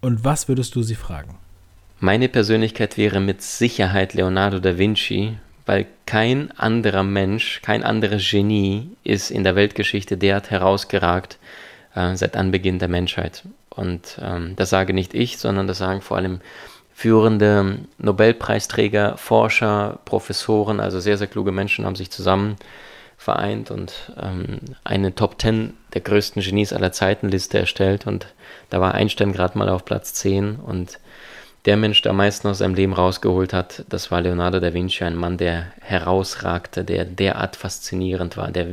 und 0.02 0.24
was 0.24 0.48
würdest 0.48 0.76
du 0.76 0.82
sie 0.82 0.96
fragen? 0.96 1.38
Meine 2.00 2.28
Persönlichkeit 2.28 2.98
wäre 2.98 3.20
mit 3.20 3.42
Sicherheit 3.42 4.14
Leonardo 4.14 4.60
da 4.60 4.78
Vinci, 4.78 5.38
weil 5.66 5.88
kein 6.06 6.52
anderer 6.52 7.04
Mensch, 7.04 7.62
kein 7.62 7.84
anderes 7.84 8.30
Genie 8.30 8.90
ist 9.04 9.32
in 9.32 9.44
der 9.44 9.56
Weltgeschichte 9.56 10.18
derart 10.18 10.52
herausgeragt 10.52 11.40
äh, 11.96 12.16
seit 12.16 12.36
Anbeginn 12.36 12.80
der 12.80 12.88
Menschheit. 12.88 13.44
Und 13.70 14.20
ähm, 14.22 14.56
das 14.56 14.70
sage 14.70 14.94
nicht 14.94 15.14
ich, 15.14 15.38
sondern 15.38 15.68
das 15.68 15.78
sagen 15.78 16.02
vor 16.02 16.18
allem 16.18 16.42
führende 16.94 17.80
Nobelpreisträger, 17.98 19.18
Forscher, 19.18 20.00
Professoren, 20.06 20.80
also 20.80 21.00
sehr, 21.00 21.18
sehr 21.18 21.28
kluge 21.28 21.52
Menschen 21.52 21.86
haben 21.86 21.96
sich 21.96 22.10
zusammen 22.10 22.56
vereint 23.18 23.72
und 23.72 24.12
ähm, 24.22 24.60
eine 24.84 25.16
Top 25.16 25.42
10 25.42 25.74
der 25.94 26.02
größten 26.02 26.42
Genies 26.42 26.74
aller 26.74 26.92
Zeiten 26.92 27.30
Liste 27.30 27.60
erstellt. 27.60 28.08
Und 28.08 28.28
da 28.70 28.82
war 28.82 28.94
Einstein 28.94 29.34
gerade 29.34 29.58
mal 29.58 29.70
auf 29.70 29.86
Platz 29.86 30.14
10 30.14 30.58
und 30.58 31.00
der 31.66 31.78
Mensch, 31.78 32.02
der 32.04 32.12
am 32.12 32.18
meisten 32.18 32.48
aus 32.48 32.60
seinem 32.60 32.76
Leben 32.76 32.94
rausgeholt 32.94 33.52
hat, 33.52 33.86
das 33.90 34.12
war 34.12 34.22
Leonardo 34.22 34.60
da 34.60 34.74
Vinci, 34.74 35.04
ein 35.04 35.16
Mann, 35.16 35.38
der 35.38 35.72
herausragte, 35.82 36.84
der 36.84 37.06
derart 37.06 37.56
faszinierend 37.56 38.38
war, 38.38 38.52
der 38.52 38.68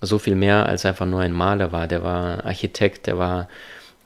so 0.00 0.18
viel 0.18 0.36
mehr 0.36 0.66
als 0.66 0.86
einfach 0.86 1.06
nur 1.06 1.20
ein 1.20 1.32
Maler 1.32 1.72
war. 1.72 1.88
Der 1.88 2.04
war 2.04 2.44
Architekt, 2.44 3.08
der 3.08 3.18
war 3.18 3.48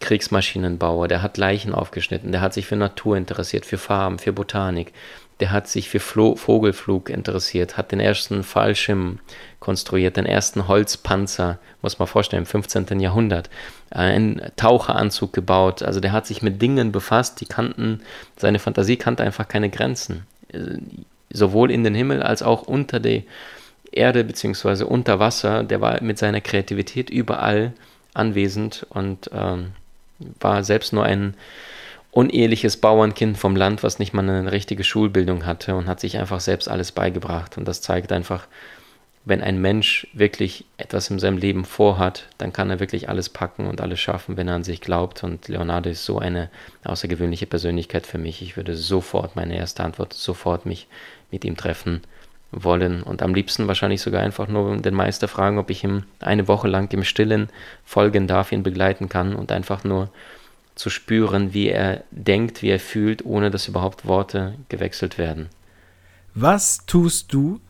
Kriegsmaschinenbauer, 0.00 1.08
der 1.08 1.20
hat 1.20 1.36
Leichen 1.36 1.74
aufgeschnitten, 1.74 2.32
der 2.32 2.40
hat 2.40 2.54
sich 2.54 2.66
für 2.66 2.76
Natur 2.76 3.18
interessiert, 3.18 3.66
für 3.66 3.76
Farben, 3.76 4.18
für 4.18 4.32
Botanik, 4.32 4.94
der 5.40 5.50
hat 5.50 5.68
sich 5.68 5.88
für 5.88 6.00
Flo 6.00 6.36
Vogelflug 6.36 7.08
interessiert, 7.08 7.76
hat 7.76 7.92
den 7.92 8.00
ersten 8.00 8.42
Fallschirm 8.42 9.18
konstruiert, 9.58 10.16
den 10.16 10.26
ersten 10.26 10.68
Holzpanzer, 10.68 11.58
muss 11.82 11.98
man 11.98 12.08
vorstellen, 12.08 12.42
im 12.42 12.46
15. 12.46 13.00
Jahrhundert, 13.00 13.50
einen 13.90 14.40
Taucheranzug 14.56 15.32
gebaut. 15.32 15.82
Also 15.82 16.00
der 16.00 16.12
hat 16.12 16.26
sich 16.26 16.42
mit 16.42 16.60
Dingen 16.60 16.92
befasst, 16.92 17.40
die 17.40 17.46
kannten, 17.46 18.00
seine 18.36 18.58
Fantasie 18.58 18.96
kannte 18.96 19.22
einfach 19.22 19.48
keine 19.48 19.70
Grenzen. 19.70 20.26
Sowohl 21.30 21.70
in 21.70 21.84
den 21.84 21.94
Himmel 21.94 22.22
als 22.22 22.42
auch 22.42 22.62
unter 22.62 23.00
der 23.00 23.22
Erde 23.92 24.24
bzw. 24.24 24.84
unter 24.84 25.18
Wasser. 25.18 25.64
Der 25.64 25.80
war 25.80 26.02
mit 26.02 26.18
seiner 26.18 26.40
Kreativität 26.40 27.10
überall 27.10 27.72
anwesend 28.14 28.86
und 28.90 29.30
ähm, 29.32 29.72
war 30.40 30.64
selbst 30.64 30.92
nur 30.92 31.04
ein 31.04 31.34
uneheliches 32.12 32.76
Bauernkind 32.76 33.38
vom 33.38 33.56
Land, 33.56 33.82
was 33.82 33.98
nicht 33.98 34.12
mal 34.12 34.28
eine 34.28 34.52
richtige 34.52 34.84
Schulbildung 34.84 35.46
hatte 35.46 35.74
und 35.74 35.86
hat 35.86 36.00
sich 36.00 36.18
einfach 36.18 36.40
selbst 36.40 36.68
alles 36.68 36.92
beigebracht. 36.92 37.56
Und 37.56 37.66
das 37.66 37.80
zeigt 37.80 38.10
einfach, 38.10 38.46
wenn 39.24 39.42
ein 39.42 39.60
Mensch 39.60 40.06
wirklich 40.12 40.64
etwas 40.78 41.10
in 41.10 41.18
seinem 41.18 41.36
Leben 41.36 41.64
vorhat, 41.64 42.26
dann 42.38 42.52
kann 42.52 42.70
er 42.70 42.80
wirklich 42.80 43.08
alles 43.08 43.28
packen 43.28 43.66
und 43.66 43.80
alles 43.80 44.00
schaffen, 44.00 44.36
wenn 44.36 44.48
er 44.48 44.54
an 44.54 44.64
sich 44.64 44.80
glaubt. 44.80 45.22
Und 45.22 45.46
Leonardo 45.48 45.90
ist 45.90 46.04
so 46.04 46.18
eine 46.18 46.50
außergewöhnliche 46.84 47.46
Persönlichkeit 47.46 48.06
für 48.06 48.18
mich. 48.18 48.42
Ich 48.42 48.56
würde 48.56 48.76
sofort, 48.76 49.36
meine 49.36 49.56
erste 49.56 49.84
Antwort, 49.84 50.14
sofort 50.14 50.66
mich 50.66 50.88
mit 51.30 51.44
ihm 51.44 51.56
treffen 51.56 52.00
wollen 52.50 53.02
und 53.04 53.22
am 53.22 53.34
liebsten 53.34 53.68
wahrscheinlich 53.68 54.00
sogar 54.00 54.22
einfach 54.22 54.48
nur 54.48 54.76
den 54.78 54.94
Meister 54.94 55.28
fragen, 55.28 55.58
ob 55.58 55.70
ich 55.70 55.84
ihm 55.84 56.04
eine 56.18 56.48
Woche 56.48 56.66
lang 56.66 56.92
im 56.92 57.04
Stillen 57.04 57.48
folgen 57.84 58.26
darf, 58.26 58.50
ihn 58.50 58.64
begleiten 58.64 59.08
kann 59.08 59.36
und 59.36 59.52
einfach 59.52 59.84
nur 59.84 60.10
zu 60.80 60.88
spüren, 60.88 61.52
wie 61.52 61.68
er 61.68 62.04
denkt, 62.10 62.62
wie 62.62 62.70
er 62.70 62.80
fühlt, 62.80 63.24
ohne 63.26 63.50
dass 63.50 63.68
überhaupt 63.68 64.06
Worte 64.06 64.54
gewechselt 64.70 65.18
werden. 65.18 65.50
Was 66.34 66.86
tust 66.86 67.34
du, 67.34 67.60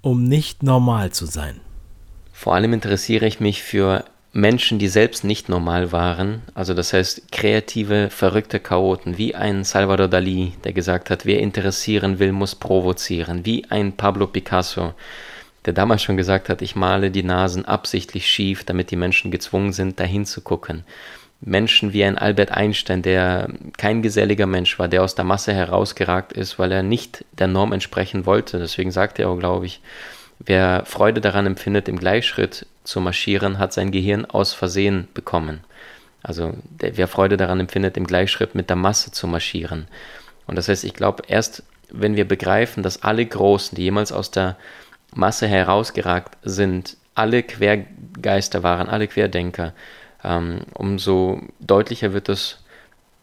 um 0.00 0.24
nicht 0.24 0.62
normal 0.62 1.10
zu 1.10 1.26
sein? 1.26 1.60
Vor 2.32 2.54
allem 2.54 2.72
interessiere 2.72 3.26
ich 3.26 3.38
mich 3.38 3.62
für 3.62 4.06
Menschen, 4.32 4.78
die 4.78 4.88
selbst 4.88 5.24
nicht 5.24 5.50
normal 5.50 5.92
waren, 5.92 6.40
also 6.54 6.72
das 6.72 6.94
heißt 6.94 7.30
kreative, 7.30 8.08
verrückte 8.08 8.60
Chaoten, 8.60 9.18
wie 9.18 9.34
ein 9.34 9.64
Salvador 9.64 10.08
Dali, 10.08 10.54
der 10.64 10.72
gesagt 10.72 11.10
hat, 11.10 11.26
wer 11.26 11.40
interessieren 11.40 12.18
will, 12.18 12.32
muss 12.32 12.54
provozieren, 12.54 13.44
wie 13.44 13.66
ein 13.68 13.92
Pablo 13.92 14.26
Picasso, 14.26 14.94
der 15.66 15.74
damals 15.74 16.02
schon 16.02 16.16
gesagt 16.16 16.48
hat, 16.48 16.62
ich 16.62 16.76
male 16.76 17.10
die 17.10 17.22
Nasen 17.22 17.66
absichtlich 17.66 18.26
schief, 18.26 18.64
damit 18.64 18.90
die 18.90 18.96
Menschen 18.96 19.30
gezwungen 19.30 19.74
sind, 19.74 20.00
dahin 20.00 20.24
zu 20.24 20.40
gucken. 20.40 20.84
Menschen 21.46 21.92
wie 21.92 22.04
ein 22.04 22.16
Albert 22.16 22.52
Einstein, 22.52 23.02
der 23.02 23.48
kein 23.76 24.00
geselliger 24.00 24.46
Mensch 24.46 24.78
war, 24.78 24.88
der 24.88 25.02
aus 25.02 25.14
der 25.14 25.24
Masse 25.24 25.52
herausgeragt 25.52 26.32
ist, 26.32 26.58
weil 26.58 26.72
er 26.72 26.82
nicht 26.82 27.24
der 27.32 27.48
Norm 27.48 27.72
entsprechen 27.72 28.24
wollte. 28.24 28.58
Deswegen 28.58 28.90
sagt 28.90 29.18
er 29.18 29.28
auch, 29.28 29.38
glaube 29.38 29.66
ich, 29.66 29.80
wer 30.38 30.84
Freude 30.86 31.20
daran 31.20 31.46
empfindet, 31.46 31.88
im 31.88 31.98
Gleichschritt 31.98 32.66
zu 32.82 33.00
marschieren, 33.00 33.58
hat 33.58 33.74
sein 33.74 33.90
Gehirn 33.90 34.24
aus 34.24 34.54
Versehen 34.54 35.08
bekommen. 35.12 35.60
Also 36.22 36.54
der, 36.80 36.96
wer 36.96 37.08
Freude 37.08 37.36
daran 37.36 37.60
empfindet, 37.60 37.98
im 37.98 38.06
Gleichschritt 38.06 38.54
mit 38.54 38.70
der 38.70 38.76
Masse 38.76 39.12
zu 39.12 39.26
marschieren. 39.26 39.86
Und 40.46 40.56
das 40.56 40.68
heißt, 40.68 40.84
ich 40.84 40.94
glaube, 40.94 41.24
erst 41.28 41.62
wenn 41.90 42.16
wir 42.16 42.26
begreifen, 42.26 42.82
dass 42.82 43.02
alle 43.02 43.24
Großen, 43.24 43.76
die 43.76 43.82
jemals 43.82 44.12
aus 44.12 44.30
der 44.30 44.56
Masse 45.14 45.46
herausgeragt 45.46 46.38
sind, 46.42 46.96
alle 47.14 47.42
Quergeister 47.42 48.62
waren, 48.62 48.88
alle 48.88 49.06
Querdenker, 49.06 49.74
ähm, 50.24 50.60
umso 50.74 51.40
deutlicher 51.60 52.12
wird 52.12 52.28
es, 52.28 52.58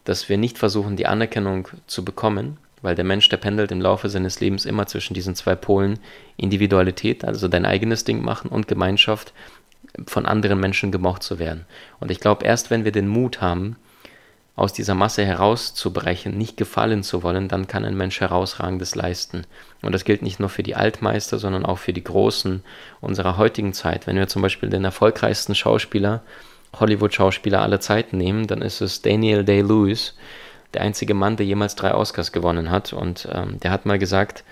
dass 0.04 0.28
wir 0.28 0.38
nicht 0.38 0.58
versuchen, 0.58 0.96
die 0.96 1.06
Anerkennung 1.06 1.68
zu 1.86 2.04
bekommen, 2.04 2.56
weil 2.80 2.94
der 2.94 3.04
Mensch, 3.04 3.28
der 3.28 3.36
pendelt 3.36 3.70
im 3.70 3.80
Laufe 3.80 4.08
seines 4.08 4.40
Lebens 4.40 4.64
immer 4.64 4.86
zwischen 4.86 5.14
diesen 5.14 5.34
zwei 5.34 5.54
Polen 5.54 5.98
Individualität, 6.36 7.24
also 7.24 7.48
dein 7.48 7.66
eigenes 7.66 8.04
Ding 8.04 8.22
machen 8.22 8.48
und 8.48 8.68
Gemeinschaft, 8.68 9.32
von 10.06 10.26
anderen 10.26 10.58
Menschen 10.58 10.90
gemocht 10.90 11.22
zu 11.22 11.38
werden. 11.38 11.66
Und 12.00 12.10
ich 12.10 12.20
glaube, 12.20 12.46
erst 12.46 12.70
wenn 12.70 12.84
wir 12.84 12.92
den 12.92 13.08
Mut 13.08 13.40
haben, 13.40 13.76
aus 14.54 14.72
dieser 14.72 14.94
Masse 14.94 15.24
herauszubrechen, 15.24 16.36
nicht 16.36 16.56
gefallen 16.56 17.02
zu 17.02 17.22
wollen, 17.22 17.48
dann 17.48 17.66
kann 17.66 17.84
ein 17.84 17.96
Mensch 17.96 18.20
herausragendes 18.20 18.94
leisten. 18.94 19.46
Und 19.80 19.92
das 19.92 20.04
gilt 20.04 20.22
nicht 20.22 20.40
nur 20.40 20.50
für 20.50 20.62
die 20.62 20.76
Altmeister, 20.76 21.38
sondern 21.38 21.64
auch 21.64 21.78
für 21.78 21.94
die 21.94 22.04
Großen 22.04 22.62
unserer 23.00 23.38
heutigen 23.38 23.72
Zeit. 23.72 24.06
Wenn 24.06 24.16
wir 24.16 24.28
zum 24.28 24.42
Beispiel 24.42 24.68
den 24.68 24.84
erfolgreichsten 24.84 25.54
Schauspieler 25.54 26.22
Hollywood-Schauspieler 26.78 27.60
aller 27.60 27.80
Zeiten 27.80 28.18
nehmen, 28.18 28.46
dann 28.46 28.62
ist 28.62 28.80
es 28.80 29.02
Daniel 29.02 29.44
Day-Lewis, 29.44 30.14
der 30.74 30.82
einzige 30.82 31.14
Mann, 31.14 31.36
der 31.36 31.46
jemals 31.46 31.74
drei 31.74 31.94
Oscars 31.94 32.32
gewonnen 32.32 32.70
hat. 32.70 32.92
Und 32.92 33.28
ähm, 33.30 33.60
der 33.60 33.70
hat 33.70 33.86
mal 33.86 33.98
gesagt, 33.98 34.44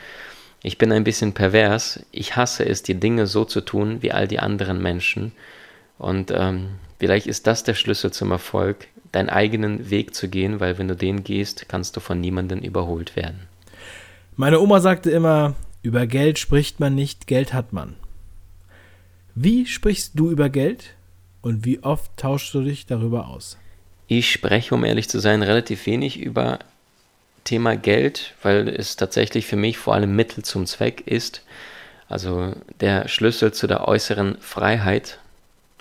ich 0.62 0.76
bin 0.76 0.92
ein 0.92 1.04
bisschen 1.04 1.32
pervers, 1.32 2.04
ich 2.12 2.36
hasse 2.36 2.66
es, 2.66 2.82
die 2.82 2.94
Dinge 2.94 3.26
so 3.26 3.44
zu 3.44 3.62
tun 3.62 4.02
wie 4.02 4.12
all 4.12 4.28
die 4.28 4.40
anderen 4.40 4.82
Menschen. 4.82 5.32
Und 5.98 6.30
ähm, 6.30 6.70
vielleicht 6.98 7.26
ist 7.26 7.46
das 7.46 7.64
der 7.64 7.74
Schlüssel 7.74 8.12
zum 8.12 8.30
Erfolg, 8.30 8.88
deinen 9.12 9.30
eigenen 9.30 9.90
Weg 9.90 10.14
zu 10.14 10.28
gehen, 10.28 10.60
weil 10.60 10.78
wenn 10.78 10.88
du 10.88 10.96
den 10.96 11.24
gehst, 11.24 11.68
kannst 11.68 11.96
du 11.96 12.00
von 12.00 12.20
niemandem 12.20 12.60
überholt 12.60 13.16
werden. 13.16 13.40
Meine 14.36 14.60
Oma 14.60 14.80
sagte 14.80 15.10
immer, 15.10 15.54
über 15.82 16.06
Geld 16.06 16.38
spricht 16.38 16.80
man 16.80 16.94
nicht, 16.94 17.26
Geld 17.26 17.52
hat 17.52 17.72
man. 17.72 17.96
Wie 19.34 19.66
sprichst 19.66 20.12
du 20.14 20.30
über 20.30 20.50
Geld? 20.50 20.94
Und 21.42 21.64
wie 21.64 21.82
oft 21.82 22.16
tauschst 22.16 22.54
du 22.54 22.62
dich 22.62 22.86
darüber 22.86 23.28
aus? 23.28 23.56
Ich 24.06 24.30
spreche, 24.30 24.74
um 24.74 24.84
ehrlich 24.84 25.08
zu 25.08 25.20
sein, 25.20 25.42
relativ 25.42 25.86
wenig 25.86 26.18
über 26.18 26.58
Thema 27.44 27.76
Geld, 27.76 28.34
weil 28.42 28.68
es 28.68 28.96
tatsächlich 28.96 29.46
für 29.46 29.56
mich 29.56 29.78
vor 29.78 29.94
allem 29.94 30.14
Mittel 30.14 30.44
zum 30.44 30.66
Zweck 30.66 31.02
ist. 31.06 31.42
Also 32.08 32.54
der 32.80 33.08
Schlüssel 33.08 33.52
zu 33.52 33.66
der 33.66 33.86
äußeren 33.86 34.36
Freiheit, 34.40 35.18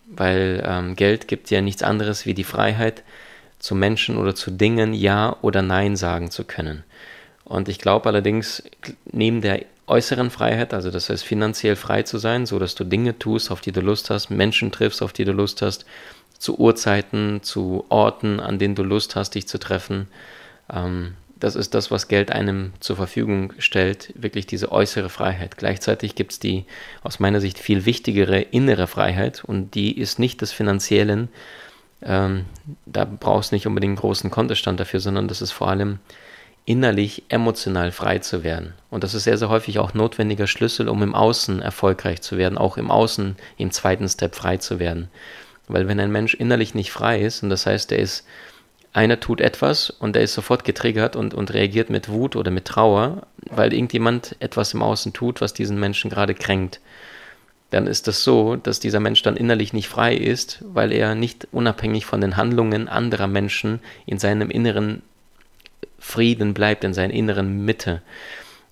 weil 0.06 0.63
ähm, 0.65 0.95
Geld 0.95 1.28
gibt 1.28 1.50
ja 1.50 1.62
nichts 1.62 1.84
anderes 1.84 2.26
wie 2.26 2.34
die 2.34 2.43
Freiheit, 2.43 3.04
zu 3.58 3.76
Menschen 3.76 4.17
oder 4.17 4.36
zu 4.36 4.52
Dingen 4.52 4.93
Ja 4.93 5.36
oder 5.41 5.62
Nein 5.62 5.95
sagen 5.95 6.32
zu 6.32 6.45
können. 6.45 6.84
Und 7.43 7.67
ich 7.67 7.80
glaube 7.80 8.08
allerdings, 8.08 8.63
neben 9.12 9.41
der 9.41 9.65
äußeren 9.89 10.30
Freiheit, 10.30 10.73
also 10.73 10.91
das 10.91 11.10
heißt 11.10 11.23
finanziell 11.23 11.75
frei 11.75 12.04
zu 12.04 12.17
sein, 12.17 12.45
so 12.45 12.60
dass 12.60 12.75
du 12.75 12.84
Dinge 12.84 13.17
tust, 13.19 13.52
auf 13.52 13.62
die 13.62 13.71
du 13.71 13.82
Lust 13.82 14.10
hast, 14.10 14.30
Menschen 14.30 14.71
triffst, 14.71 15.02
auf 15.02 15.13
die 15.13 15.25
du 15.25 15.32
Lust 15.32 15.62
hast, 15.62 15.86
zu 16.38 16.58
Uhrzeiten, 16.58 17.41
zu 17.43 17.86
Orten, 17.89 18.39
an 18.39 18.60
denen 18.60 18.75
du 18.75 18.84
Lust 18.84 19.15
hast, 19.15 19.36
dich 19.36 19.47
zu 19.47 19.60
treffen. 19.60 20.08
Ähm, 20.71 21.15
das 21.39 21.56
ist 21.56 21.73
das, 21.73 21.89
was 21.89 22.08
Geld 22.08 22.32
einem 22.32 22.73
zur 22.80 22.97
Verfügung 22.97 23.54
stellt, 23.60 24.13
wirklich 24.15 24.45
diese 24.45 24.71
äußere 24.71 25.10
Freiheit. 25.10 25.58
Gleichzeitig 25.58 26.15
gibt 26.15 26.34
es 26.34 26.39
die 26.39 26.65
aus 27.02 27.19
meiner 27.19 27.39
Sicht 27.39 27.60
viel 27.60 27.86
wichtigere 27.86 28.41
innere 28.41 28.88
Freiheit 28.88 29.43
und 29.45 29.73
die 29.75 29.97
ist 29.97 30.19
nicht 30.19 30.41
des 30.41 30.52
finanziellen. 30.52 31.30
Ähm, 32.02 32.45
da 32.86 33.06
brauchst 33.06 33.52
du 33.52 33.56
nicht 33.56 33.67
unbedingt 33.67 33.91
einen 33.91 34.02
großen 34.02 34.30
Kontostand 34.30 34.80
dafür, 34.80 34.99
sondern 34.99 35.28
das 35.28 35.41
ist 35.41 35.52
vor 35.52 35.69
allem 35.69 35.99
innerlich 36.65 37.24
emotional 37.30 37.91
frei 37.91 38.19
zu 38.19 38.43
werden. 38.43 38.74
Und 38.89 39.04
das 39.04 39.13
ist 39.13 39.24
sehr, 39.24 39.38
sehr 39.38 39.50
häufig 39.50 39.80
auch 39.80 39.93
notwendiger 39.93 40.48
Schlüssel, 40.48 40.88
um 40.88 41.02
im 41.02 41.15
Außen 41.15 41.62
erfolgreich 41.62 42.22
zu 42.22 42.38
werden, 42.38 42.58
auch 42.58 42.78
im 42.78 42.91
Außen 42.91 43.36
im 43.58 43.72
zweiten 43.72 44.08
Step 44.08 44.36
frei 44.36 44.58
zu 44.58 44.80
werden. 44.80 45.10
Weil 45.67 45.88
wenn 45.88 46.00
ein 46.00 46.12
Mensch 46.12 46.34
innerlich 46.34 46.76
nicht 46.76 46.91
frei 46.91 47.22
ist, 47.22 47.43
und 47.43 47.50
das 47.50 47.65
heißt, 47.65 47.91
er 47.91 48.00
ist, 48.00 48.26
einer 48.91 49.19
tut 49.19 49.39
etwas 49.39 49.89
und 49.89 50.15
er 50.15 50.24
ist 50.24 50.34
sofort 50.34 50.63
getriggert 50.63 51.15
und, 51.15 51.34
und 51.34 51.54
reagiert 51.54 51.89
mit 51.89 52.10
Wut 52.10 52.36
oder 52.36 52.50
mit 52.50 52.65
Trauer, 52.65 53.28
weil 53.50 53.74
irgendjemand 53.74 54.36
etwas 54.39 54.74
im 54.74 54.82
Außen 54.82 55.13
tut, 55.13 55.41
was 55.41 55.54
diesen 55.54 55.80
Menschen 55.80 56.10
gerade 56.10 56.34
kränkt, 56.34 56.80
dann 57.69 57.86
ist 57.86 58.08
das 58.08 58.24
so, 58.24 58.56
dass 58.56 58.80
dieser 58.80 59.00
Mensch 59.00 59.22
dann 59.22 59.38
innerlich 59.38 59.74
nicht 59.74 59.89
frei 59.89 60.15
ist, 60.15 60.63
weil 60.65 60.91
er 60.91 61.13
nicht 61.13 61.48
unabhängig 61.52 62.06
von 62.06 62.19
den 62.19 62.36
Handlungen 62.36 62.88
anderer 62.88 63.28
Menschen 63.28 63.80
in 64.08 64.17
seinem 64.17 64.50
inneren 64.50 65.04
Frieden 66.00 66.54
bleibt, 66.54 66.84
in 66.84 66.94
seiner 66.94 67.14
inneren 67.14 67.66
Mitte. 67.66 68.02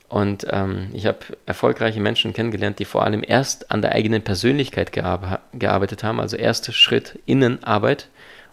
Und 0.10 0.48
ähm, 0.50 0.90
ich 0.94 1.06
habe 1.06 1.20
erfolgreiche 1.46 2.00
Menschen 2.00 2.34
kennengelernt, 2.34 2.80
die 2.80 2.86
vor 2.86 3.04
allem 3.04 3.24
erst 3.26 3.72
an 3.72 3.82
der 3.82 3.92
eigenen 3.92 4.24
Persönlichkeit 4.24 4.94
gear 4.94 5.42
gearbeitet 5.54 6.04
haben, 6.04 6.20
also 6.20 6.38
erster 6.38 6.72
Schritt 6.72 7.20
Innenarbeit 7.26 8.08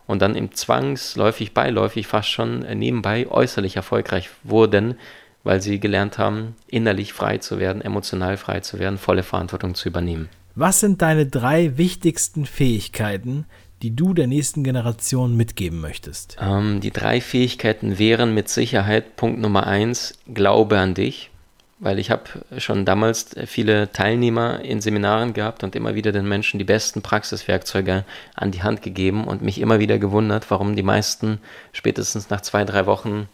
und 0.06 0.20
dann 0.20 0.34
im 0.34 0.52
zwangsläufig, 0.52 1.54
beiläufig 1.54 2.06
fast 2.06 2.28
schon 2.28 2.60
nebenbei 2.60 3.28
äußerlich 3.28 3.76
erfolgreich 3.76 4.30
wurden, 4.42 4.98
weil 5.44 5.60
sie 5.60 5.78
gelernt 5.78 6.18
haben, 6.18 6.56
innerlich 6.66 7.12
frei 7.12 7.38
zu 7.38 7.58
werden, 7.58 7.82
emotional 7.82 8.36
frei 8.36 8.60
zu 8.60 8.78
werden, 8.78 8.98
volle 8.98 9.22
Verantwortung 9.22 9.74
zu 9.74 9.88
übernehmen. 9.88 10.28
Was 10.56 10.80
sind 10.80 11.02
deine 11.02 11.26
drei 11.26 11.76
wichtigsten 11.76 12.46
Fähigkeiten, 12.46 13.44
die 13.82 13.94
du 13.94 14.14
der 14.14 14.26
nächsten 14.26 14.64
Generation 14.64 15.36
mitgeben 15.36 15.80
möchtest? 15.80 16.36
Ähm, 16.40 16.80
die 16.80 16.90
drei 16.90 17.20
Fähigkeiten 17.20 17.98
wären 17.98 18.34
mit 18.34 18.48
Sicherheit 18.48 19.16
Punkt 19.16 19.40
Nummer 19.40 19.66
eins, 19.66 20.18
Glaube 20.32 20.78
an 20.78 20.94
dich, 20.94 21.30
weil 21.78 21.98
ich 21.98 22.10
habe 22.10 22.22
schon 22.58 22.84
damals 22.84 23.36
viele 23.46 23.92
Teilnehmer 23.92 24.60
in 24.60 24.80
Seminaren 24.80 25.34
gehabt 25.34 25.64
und 25.64 25.76
immer 25.76 25.94
wieder 25.94 26.12
den 26.12 26.28
Menschen 26.28 26.58
die 26.58 26.64
besten 26.64 27.02
Praxiswerkzeuge 27.02 28.04
an 28.34 28.50
die 28.52 28.62
Hand 28.62 28.82
gegeben 28.82 29.24
und 29.24 29.42
mich 29.42 29.60
immer 29.60 29.80
wieder 29.80 29.98
gewundert, 29.98 30.50
warum 30.50 30.76
die 30.76 30.82
meisten 30.82 31.40
spätestens 31.72 32.30
nach 32.30 32.40
zwei, 32.40 32.64
drei 32.64 32.86
Wochen 32.86 33.28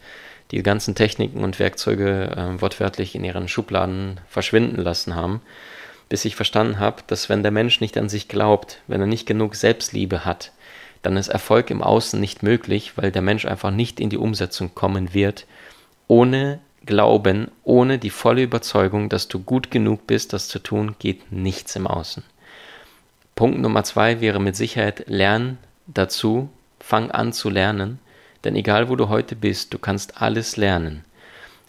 die 0.51 0.63
ganzen 0.63 0.95
Techniken 0.95 1.43
und 1.43 1.59
Werkzeuge 1.59 2.31
äh, 2.35 2.61
wortwörtlich 2.61 3.15
in 3.15 3.23
ihren 3.23 3.47
Schubladen 3.47 4.19
verschwinden 4.27 4.81
lassen 4.81 5.15
haben 5.15 5.41
bis 6.11 6.25
ich 6.25 6.35
verstanden 6.35 6.77
habe, 6.77 7.03
dass 7.07 7.29
wenn 7.29 7.41
der 7.41 7.53
Mensch 7.53 7.79
nicht 7.79 7.97
an 7.97 8.09
sich 8.09 8.27
glaubt, 8.27 8.81
wenn 8.87 8.99
er 8.99 9.07
nicht 9.07 9.25
genug 9.25 9.55
Selbstliebe 9.55 10.25
hat, 10.25 10.51
dann 11.03 11.15
ist 11.15 11.29
Erfolg 11.29 11.69
im 11.69 11.81
Außen 11.81 12.19
nicht 12.19 12.43
möglich, 12.43 12.97
weil 12.97 13.13
der 13.13 13.21
Mensch 13.21 13.45
einfach 13.45 13.71
nicht 13.71 14.01
in 14.01 14.09
die 14.09 14.17
Umsetzung 14.17 14.75
kommen 14.75 15.13
wird, 15.13 15.45
ohne 16.09 16.59
Glauben, 16.85 17.49
ohne 17.63 17.97
die 17.97 18.09
volle 18.09 18.43
Überzeugung, 18.43 19.07
dass 19.07 19.29
du 19.29 19.39
gut 19.39 19.71
genug 19.71 20.05
bist, 20.05 20.33
das 20.33 20.49
zu 20.49 20.59
tun, 20.59 20.97
geht 20.99 21.31
nichts 21.31 21.77
im 21.77 21.87
Außen. 21.87 22.23
Punkt 23.33 23.59
Nummer 23.59 23.85
zwei 23.85 24.19
wäre 24.19 24.41
mit 24.41 24.57
Sicherheit 24.57 25.05
Lernen 25.07 25.59
dazu, 25.87 26.49
fang 26.81 27.09
an 27.09 27.31
zu 27.31 27.49
lernen, 27.49 27.99
denn 28.43 28.57
egal 28.57 28.89
wo 28.89 28.97
du 28.97 29.07
heute 29.07 29.37
bist, 29.37 29.73
du 29.73 29.79
kannst 29.79 30.21
alles 30.21 30.57
lernen. 30.57 31.05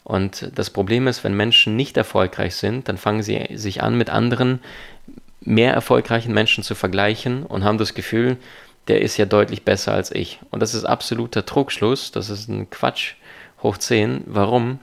Und 0.04 0.50
das 0.54 0.70
Problem 0.70 1.06
ist, 1.06 1.22
wenn 1.24 1.36
Menschen 1.36 1.76
nicht 1.76 1.96
erfolgreich 1.96 2.56
sind, 2.56 2.88
dann 2.88 2.98
fangen 2.98 3.22
sie 3.22 3.46
sich 3.54 3.82
an, 3.82 3.96
mit 3.96 4.10
anderen 4.10 4.60
mehr 5.40 5.72
erfolgreichen 5.72 6.32
Menschen 6.32 6.64
zu 6.64 6.74
vergleichen 6.74 7.44
und 7.44 7.64
haben 7.64 7.78
das 7.78 7.94
Gefühl, 7.94 8.36
der 8.88 9.00
ist 9.00 9.16
ja 9.16 9.26
deutlich 9.26 9.64
besser 9.64 9.92
als 9.92 10.10
ich. 10.10 10.40
Und 10.50 10.60
das 10.60 10.74
ist 10.74 10.84
absoluter 10.84 11.46
Trugschluss, 11.46 12.10
das 12.10 12.30
ist 12.30 12.48
ein 12.48 12.68
Quatsch 12.70 13.14
hoch 13.62 13.78
10. 13.78 14.24
Warum? 14.26 14.80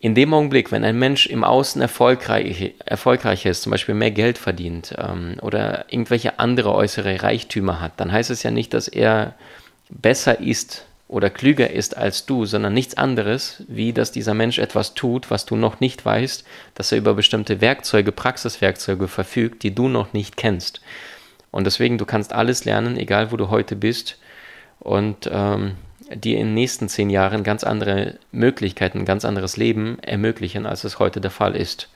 In 0.00 0.14
dem 0.14 0.34
Augenblick, 0.34 0.70
wenn 0.70 0.84
ein 0.84 0.98
Mensch 0.98 1.26
im 1.26 1.44
Außen 1.44 1.80
erfolgreich, 1.80 2.74
erfolgreich 2.84 3.46
ist, 3.46 3.62
zum 3.62 3.70
Beispiel 3.70 3.94
mehr 3.94 4.10
Geld 4.10 4.38
verdient 4.38 4.94
ähm, 4.98 5.36
oder 5.40 5.86
irgendwelche 5.88 6.38
andere 6.38 6.74
äußere 6.74 7.22
Reichtümer 7.22 7.80
hat, 7.80 7.92
dann 7.98 8.12
heißt 8.12 8.30
es 8.30 8.42
ja 8.42 8.50
nicht, 8.50 8.74
dass 8.74 8.86
er 8.86 9.34
besser 9.88 10.40
ist 10.40 10.84
oder 11.06 11.30
klüger 11.30 11.70
ist 11.70 11.96
als 11.96 12.26
du, 12.26 12.46
sondern 12.46 12.72
nichts 12.72 12.96
anderes, 12.96 13.62
wie 13.68 13.92
dass 13.92 14.12
dieser 14.12 14.34
Mensch 14.34 14.58
etwas 14.58 14.94
tut, 14.94 15.30
was 15.30 15.44
du 15.44 15.56
noch 15.56 15.80
nicht 15.80 16.04
weißt, 16.04 16.44
dass 16.74 16.92
er 16.92 16.98
über 16.98 17.14
bestimmte 17.14 17.60
Werkzeuge, 17.60 18.10
Praxiswerkzeuge 18.10 19.08
verfügt, 19.08 19.62
die 19.62 19.74
du 19.74 19.88
noch 19.88 20.12
nicht 20.12 20.36
kennst. 20.36 20.80
Und 21.50 21.64
deswegen, 21.64 21.98
du 21.98 22.06
kannst 22.06 22.32
alles 22.32 22.64
lernen, 22.64 22.96
egal 22.96 23.30
wo 23.30 23.36
du 23.36 23.48
heute 23.50 23.76
bist, 23.76 24.18
und 24.80 25.30
ähm, 25.32 25.76
dir 26.12 26.38
in 26.38 26.48
den 26.48 26.54
nächsten 26.54 26.88
zehn 26.88 27.10
Jahren 27.10 27.44
ganz 27.44 27.64
andere 27.64 28.18
Möglichkeiten, 28.32 28.98
ein 28.98 29.04
ganz 29.04 29.24
anderes 29.24 29.56
Leben 29.56 29.98
ermöglichen, 30.00 30.66
als 30.66 30.84
es 30.84 30.98
heute 30.98 31.20
der 31.20 31.30
Fall 31.30 31.56
ist. 31.56 31.88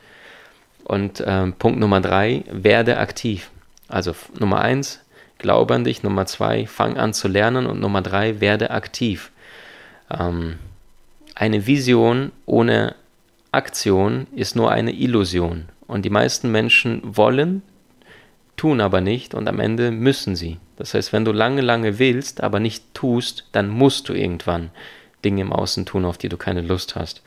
Und 0.84 1.22
ähm, 1.26 1.52
Punkt 1.52 1.78
Nummer 1.78 2.00
drei, 2.00 2.44
werde 2.50 2.98
aktiv. 2.98 3.50
Also 3.88 4.14
Nummer 4.38 4.60
eins, 4.60 5.00
glaube 5.38 5.74
an 5.74 5.84
dich. 5.84 6.02
Nummer 6.02 6.26
zwei, 6.26 6.66
fang 6.66 6.96
an 6.96 7.14
zu 7.14 7.28
lernen. 7.28 7.66
Und 7.66 7.80
Nummer 7.80 8.02
drei, 8.02 8.40
werde 8.40 8.70
aktiv. 8.70 9.30
Ähm, 10.10 10.58
eine 11.34 11.66
Vision 11.66 12.32
ohne 12.46 12.94
Aktion 13.52 14.26
ist 14.34 14.56
nur 14.56 14.70
eine 14.70 14.92
Illusion. 14.92 15.66
Und 15.86 16.04
die 16.04 16.10
meisten 16.10 16.50
Menschen 16.52 17.00
wollen, 17.04 17.62
tun 18.56 18.80
aber 18.80 19.00
nicht 19.00 19.34
und 19.34 19.48
am 19.48 19.60
Ende 19.60 19.90
müssen 19.90 20.36
sie. 20.36 20.58
Das 20.76 20.92
heißt, 20.92 21.12
wenn 21.12 21.24
du 21.24 21.32
lange, 21.32 21.62
lange 21.62 21.98
willst, 21.98 22.42
aber 22.42 22.60
nicht 22.60 22.92
tust, 22.92 23.46
dann 23.52 23.68
musst 23.68 24.08
du 24.08 24.12
irgendwann 24.12 24.70
Dinge 25.24 25.40
im 25.40 25.52
Außen 25.52 25.86
tun, 25.86 26.04
auf 26.04 26.18
die 26.18 26.28
du 26.28 26.36
keine 26.36 26.60
Lust 26.60 26.94
hast. 26.94 27.22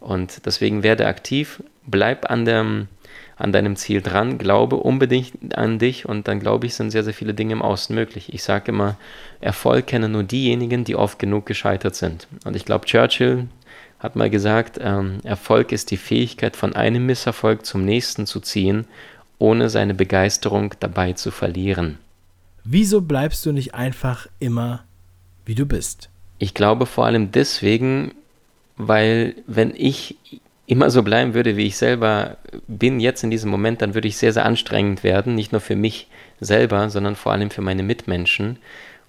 Und 0.00 0.44
deswegen 0.44 0.82
werde 0.82 1.06
aktiv, 1.06 1.62
bleib 1.86 2.30
an, 2.30 2.44
dem, 2.44 2.88
an 3.36 3.52
deinem 3.52 3.76
Ziel 3.76 4.02
dran, 4.02 4.38
glaube 4.38 4.76
unbedingt 4.76 5.56
an 5.56 5.78
dich 5.78 6.06
und 6.06 6.28
dann 6.28 6.40
glaube 6.40 6.66
ich, 6.66 6.74
sind 6.74 6.90
sehr, 6.90 7.04
sehr 7.04 7.14
viele 7.14 7.34
Dinge 7.34 7.52
im 7.52 7.62
Außen 7.62 7.94
möglich. 7.94 8.32
Ich 8.32 8.42
sage 8.42 8.72
immer, 8.72 8.96
Erfolg 9.40 9.86
kennen 9.86 10.12
nur 10.12 10.22
diejenigen, 10.22 10.84
die 10.84 10.96
oft 10.96 11.18
genug 11.18 11.46
gescheitert 11.46 11.94
sind. 11.94 12.28
Und 12.44 12.56
ich 12.56 12.64
glaube, 12.64 12.86
Churchill 12.86 13.48
hat 13.98 14.16
mal 14.16 14.30
gesagt, 14.30 14.78
ähm, 14.82 15.18
Erfolg 15.22 15.72
ist 15.72 15.90
die 15.90 15.96
Fähigkeit, 15.96 16.56
von 16.56 16.74
einem 16.74 17.06
Misserfolg 17.06 17.64
zum 17.64 17.84
nächsten 17.84 18.26
zu 18.26 18.40
ziehen, 18.40 18.86
ohne 19.38 19.70
seine 19.70 19.94
Begeisterung 19.94 20.74
dabei 20.80 21.12
zu 21.12 21.30
verlieren. 21.30 21.98
Wieso 22.64 23.00
bleibst 23.00 23.44
du 23.44 23.52
nicht 23.52 23.74
einfach 23.74 24.28
immer, 24.38 24.84
wie 25.44 25.54
du 25.54 25.66
bist? 25.66 26.10
Ich 26.38 26.54
glaube 26.54 26.86
vor 26.86 27.06
allem 27.06 27.32
deswegen, 27.32 28.14
weil 28.76 29.34
wenn 29.46 29.72
ich 29.74 30.16
immer 30.66 30.90
so 30.90 31.02
bleiben 31.02 31.34
würde, 31.34 31.56
wie 31.56 31.66
ich 31.66 31.76
selber 31.76 32.36
bin, 32.68 33.00
jetzt 33.00 33.24
in 33.24 33.30
diesem 33.30 33.50
Moment, 33.50 33.82
dann 33.82 33.94
würde 33.94 34.08
ich 34.08 34.16
sehr, 34.16 34.32
sehr 34.32 34.46
anstrengend 34.46 35.02
werden, 35.02 35.34
nicht 35.34 35.52
nur 35.52 35.60
für 35.60 35.76
mich 35.76 36.08
selber, 36.40 36.88
sondern 36.90 37.16
vor 37.16 37.32
allem 37.32 37.50
für 37.50 37.62
meine 37.62 37.82
Mitmenschen. 37.82 38.58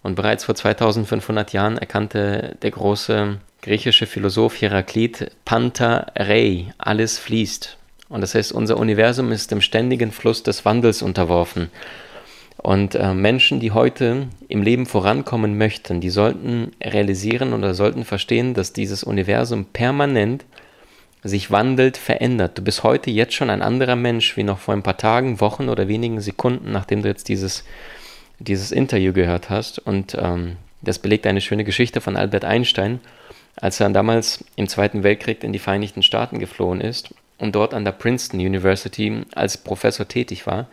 Und 0.01 0.15
bereits 0.15 0.43
vor 0.43 0.55
2500 0.55 1.53
Jahren 1.53 1.77
erkannte 1.77 2.57
der 2.61 2.71
große 2.71 3.37
griechische 3.61 4.05
Philosoph 4.05 4.61
Heraklit 4.61 5.31
Panta 5.45 6.07
Rei, 6.15 6.73
alles 6.77 7.17
fließt. 7.17 7.77
Und 8.09 8.21
das 8.21 8.35
heißt, 8.35 8.51
unser 8.51 8.77
Universum 8.77 9.31
ist 9.31 9.51
dem 9.51 9.61
ständigen 9.61 10.11
Fluss 10.11 10.43
des 10.43 10.65
Wandels 10.65 11.01
unterworfen. 11.01 11.69
Und 12.57 12.95
äh, 12.95 13.13
Menschen, 13.13 13.59
die 13.59 13.71
heute 13.71 14.27
im 14.47 14.61
Leben 14.61 14.85
vorankommen 14.85 15.57
möchten, 15.57 16.01
die 16.01 16.09
sollten 16.09 16.71
realisieren 16.81 17.53
oder 17.53 17.73
sollten 17.73 18.05
verstehen, 18.05 18.53
dass 18.53 18.73
dieses 18.73 19.03
Universum 19.03 19.65
permanent 19.65 20.45
sich 21.23 21.51
wandelt, 21.51 21.97
verändert. 21.97 22.57
Du 22.57 22.61
bist 22.61 22.83
heute 22.83 23.09
jetzt 23.09 23.33
schon 23.33 23.49
ein 23.49 23.61
anderer 23.61 23.95
Mensch 23.95 24.35
wie 24.35 24.43
noch 24.43 24.59
vor 24.59 24.73
ein 24.73 24.83
paar 24.83 24.97
Tagen, 24.97 25.39
Wochen 25.39 25.69
oder 25.69 25.87
wenigen 25.87 26.19
Sekunden, 26.21 26.71
nachdem 26.71 27.01
du 27.01 27.07
jetzt 27.07 27.29
dieses, 27.29 27.63
dieses 28.39 28.71
Interview 28.71 29.13
gehört 29.13 29.49
hast. 29.49 29.79
Und 29.79 30.15
ähm, 30.19 30.57
das 30.81 30.99
belegt 30.99 31.25
eine 31.25 31.41
schöne 31.41 31.63
Geschichte 31.63 32.01
von 32.01 32.17
Albert 32.17 32.43
Einstein, 32.43 32.99
als 33.55 33.79
er 33.79 33.89
damals 33.89 34.43
im 34.55 34.67
Zweiten 34.67 35.03
Weltkrieg 35.03 35.43
in 35.43 35.53
die 35.53 35.59
Vereinigten 35.59 36.03
Staaten 36.03 36.39
geflohen 36.39 36.81
ist 36.81 37.13
und 37.37 37.55
dort 37.55 37.73
an 37.73 37.85
der 37.85 37.93
Princeton 37.93 38.39
University 38.39 39.21
als 39.33 39.57
Professor 39.57 40.07
tätig 40.07 40.45
war 40.45 40.67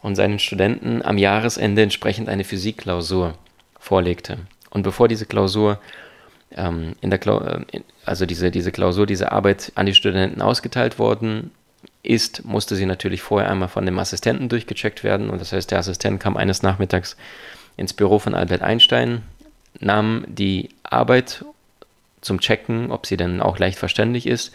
und 0.00 0.16
seinen 0.16 0.38
Studenten 0.38 1.02
am 1.02 1.18
Jahresende 1.18 1.82
entsprechend 1.82 2.28
eine 2.28 2.44
Physikklausur 2.44 3.34
vorlegte. 3.78 4.38
Und 4.70 4.82
bevor 4.82 5.08
diese 5.08 5.26
Klausur 5.26 5.78
ähm, 6.56 6.94
in 7.00 7.10
der 7.10 7.18
Kla 7.18 7.62
äh, 7.72 7.80
also 8.04 8.26
diese, 8.26 8.50
diese 8.50 8.72
Klausur, 8.72 9.06
diese 9.06 9.32
Arbeit 9.32 9.72
an 9.74 9.86
die 9.86 9.94
Studenten 9.94 10.42
ausgeteilt 10.42 10.98
worden 10.98 11.50
ist, 12.02 12.44
musste 12.44 12.76
sie 12.76 12.86
natürlich 12.86 13.22
vorher 13.22 13.50
einmal 13.50 13.68
von 13.68 13.86
dem 13.86 13.98
Assistenten 13.98 14.48
durchgecheckt 14.48 15.04
werden. 15.04 15.30
Und 15.30 15.40
das 15.40 15.52
heißt, 15.52 15.70
der 15.70 15.78
Assistent 15.78 16.20
kam 16.20 16.36
eines 16.36 16.62
Nachmittags 16.62 17.16
ins 17.76 17.92
Büro 17.92 18.18
von 18.18 18.34
Albert 18.34 18.62
Einstein, 18.62 19.22
nahm 19.80 20.24
die 20.28 20.68
Arbeit 20.82 21.44
zum 22.20 22.40
Checken, 22.40 22.90
ob 22.90 23.06
sie 23.06 23.16
denn 23.16 23.40
auch 23.40 23.58
leicht 23.58 23.78
verständlich 23.78 24.26
ist 24.26 24.52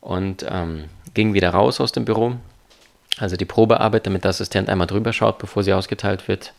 und 0.00 0.44
ähm, 0.48 0.84
ging 1.14 1.34
wieder 1.34 1.50
raus 1.50 1.80
aus 1.80 1.92
dem 1.92 2.04
Büro. 2.04 2.36
Also 3.18 3.36
die 3.36 3.44
Probearbeit, 3.44 4.06
damit 4.06 4.24
der 4.24 4.30
Assistent 4.30 4.68
einmal 4.68 4.86
drüber 4.86 5.12
schaut, 5.12 5.38
bevor 5.38 5.62
sie 5.62 5.72
ausgeteilt 5.72 6.28
wird. 6.28 6.52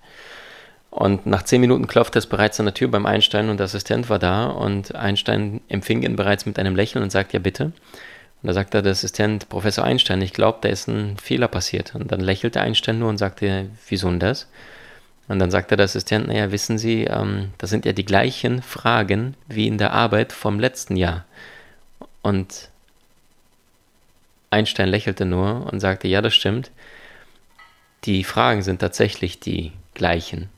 Und 0.91 1.25
nach 1.25 1.43
zehn 1.43 1.61
Minuten 1.61 1.87
klopfte 1.87 2.19
es 2.19 2.27
bereits 2.27 2.59
an 2.59 2.65
der 2.65 2.75
Tür 2.75 2.89
beim 2.89 3.05
Einstein 3.05 3.49
und 3.49 3.57
der 3.57 3.65
Assistent 3.65 4.09
war 4.09 4.19
da 4.19 4.47
und 4.47 4.93
Einstein 4.93 5.61
empfing 5.69 6.03
ihn 6.03 6.17
bereits 6.17 6.45
mit 6.45 6.59
einem 6.59 6.75
Lächeln 6.75 7.01
und 7.01 7.11
sagt, 7.11 7.33
ja 7.33 7.39
bitte. 7.39 7.71
Und 8.43 8.47
da 8.47 8.53
sagte 8.53 8.81
der 8.81 8.91
Assistent, 8.91 9.47
Professor 9.49 9.85
Einstein, 9.85 10.21
ich 10.21 10.33
glaube, 10.33 10.59
da 10.61 10.69
ist 10.69 10.87
ein 10.87 11.17
Fehler 11.17 11.47
passiert. 11.47 11.95
Und 11.95 12.11
dann 12.11 12.19
lächelte 12.19 12.59
Einstein 12.59 12.99
nur 12.99 13.09
und 13.09 13.17
sagte, 13.17 13.69
wieso 13.87 14.09
denn 14.09 14.19
das? 14.19 14.47
Und 15.27 15.39
dann 15.39 15.49
sagte 15.49 15.77
der 15.77 15.85
Assistent, 15.85 16.27
naja, 16.27 16.51
wissen 16.51 16.77
Sie, 16.77 17.05
ähm, 17.05 17.51
das 17.57 17.69
sind 17.69 17.85
ja 17.85 17.93
die 17.93 18.05
gleichen 18.05 18.61
Fragen 18.61 19.35
wie 19.47 19.67
in 19.67 19.77
der 19.77 19.93
Arbeit 19.93 20.33
vom 20.33 20.59
letzten 20.59 20.97
Jahr. 20.97 21.23
Und 22.21 22.69
Einstein 24.49 24.89
lächelte 24.89 25.25
nur 25.25 25.71
und 25.71 25.79
sagte, 25.79 26.09
ja, 26.09 26.21
das 26.21 26.33
stimmt. 26.33 26.71
Die 28.03 28.23
Fragen 28.23 28.61
sind 28.61 28.79
tatsächlich 28.79 29.39
die 29.39 29.71
gleichen, 29.93 30.49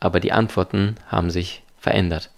aber 0.00 0.20
die 0.20 0.32
Antworten 0.32 0.96
haben 1.08 1.30
sich 1.30 1.62
verändert. 1.78 2.30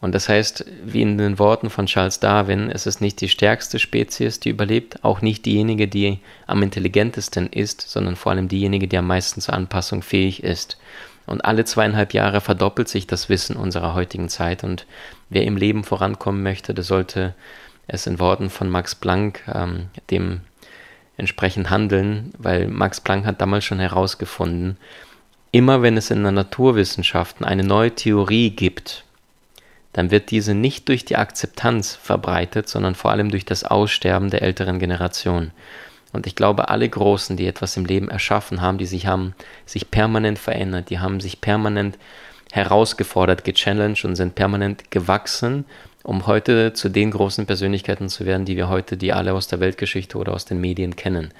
Und 0.00 0.14
das 0.14 0.30
heißt, 0.30 0.64
wie 0.82 1.02
in 1.02 1.18
den 1.18 1.38
Worten 1.38 1.68
von 1.68 1.86
Charles 1.86 2.20
Darwin, 2.20 2.70
es 2.70 2.86
ist 2.86 3.02
nicht 3.02 3.20
die 3.20 3.28
stärkste 3.28 3.78
Spezies, 3.78 4.40
die 4.40 4.48
überlebt, 4.48 5.04
auch 5.04 5.20
nicht 5.20 5.44
diejenige, 5.44 5.88
die 5.88 6.20
am 6.46 6.62
intelligentesten 6.62 7.48
ist, 7.48 7.82
sondern 7.82 8.16
vor 8.16 8.32
allem 8.32 8.48
diejenige, 8.48 8.88
die 8.88 8.96
am 8.96 9.06
meisten 9.06 9.42
zur 9.42 9.54
Anpassung 9.54 10.02
fähig 10.02 10.42
ist. 10.42 10.78
Und 11.26 11.44
alle 11.44 11.66
zweieinhalb 11.66 12.14
Jahre 12.14 12.40
verdoppelt 12.40 12.88
sich 12.88 13.06
das 13.06 13.28
Wissen 13.28 13.56
unserer 13.56 13.94
heutigen 13.94 14.30
Zeit. 14.30 14.64
Und 14.64 14.86
wer 15.28 15.44
im 15.44 15.58
Leben 15.58 15.84
vorankommen 15.84 16.42
möchte, 16.42 16.72
der 16.72 16.82
sollte 16.82 17.34
es 17.86 18.06
in 18.06 18.18
Worten 18.18 18.48
von 18.48 18.70
Max 18.70 18.94
Planck 18.94 19.42
ähm, 19.52 19.88
dem 20.10 20.40
entsprechend 21.18 21.68
handeln, 21.68 22.32
weil 22.38 22.68
Max 22.68 23.02
Planck 23.02 23.26
hat 23.26 23.42
damals 23.42 23.64
schon 23.64 23.78
herausgefunden, 23.78 24.78
immer 25.52 25.82
wenn 25.82 25.96
es 25.96 26.10
in 26.10 26.24
den 26.24 26.34
Naturwissenschaften 26.34 27.44
eine 27.44 27.64
neue 27.64 27.94
Theorie 27.94 28.50
gibt, 28.50 29.04
dann 29.92 30.10
wird 30.10 30.30
diese 30.30 30.54
nicht 30.54 30.88
durch 30.88 31.04
die 31.04 31.16
Akzeptanz 31.16 31.96
verbreitet, 31.96 32.68
sondern 32.68 32.94
vor 32.94 33.10
allem 33.10 33.30
durch 33.30 33.44
das 33.44 33.64
Aussterben 33.64 34.30
der 34.30 34.42
älteren 34.42 34.78
Generation. 34.78 35.50
Und 36.12 36.26
ich 36.26 36.36
glaube, 36.36 36.68
alle 36.68 36.88
Großen, 36.88 37.36
die 37.36 37.46
etwas 37.46 37.76
im 37.76 37.84
Leben 37.84 38.08
erschaffen 38.08 38.60
haben, 38.60 38.78
die 38.78 38.86
sich 38.86 39.06
haben 39.06 39.34
sich 39.66 39.90
permanent 39.90 40.38
verändert, 40.38 40.90
die 40.90 40.98
haben 40.98 41.20
sich 41.20 41.40
permanent 41.40 41.98
herausgefordert, 42.52 43.44
gechallenged 43.44 44.04
und 44.04 44.16
sind 44.16 44.34
permanent 44.34 44.90
gewachsen, 44.90 45.64
um 46.02 46.26
heute 46.26 46.72
zu 46.72 46.88
den 46.88 47.10
großen 47.10 47.46
Persönlichkeiten 47.46 48.08
zu 48.08 48.26
werden, 48.26 48.44
die 48.44 48.56
wir 48.56 48.68
heute, 48.68 48.96
die 48.96 49.12
alle 49.12 49.34
aus 49.34 49.46
der 49.46 49.60
Weltgeschichte 49.60 50.18
oder 50.18 50.32
aus 50.32 50.44
den 50.44 50.60
Medien 50.60 50.96
kennen. 50.96 51.32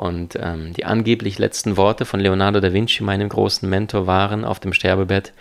Und 0.00 0.38
ähm, 0.40 0.72
die 0.72 0.86
angeblich 0.86 1.38
letzten 1.38 1.76
Worte 1.76 2.06
von 2.06 2.20
Leonardo 2.20 2.60
da 2.60 2.72
Vinci, 2.72 3.02
meinem 3.02 3.28
großen 3.28 3.68
Mentor, 3.68 4.06
waren 4.06 4.46
auf 4.46 4.58
dem 4.58 4.72
Sterbebett, 4.72 5.34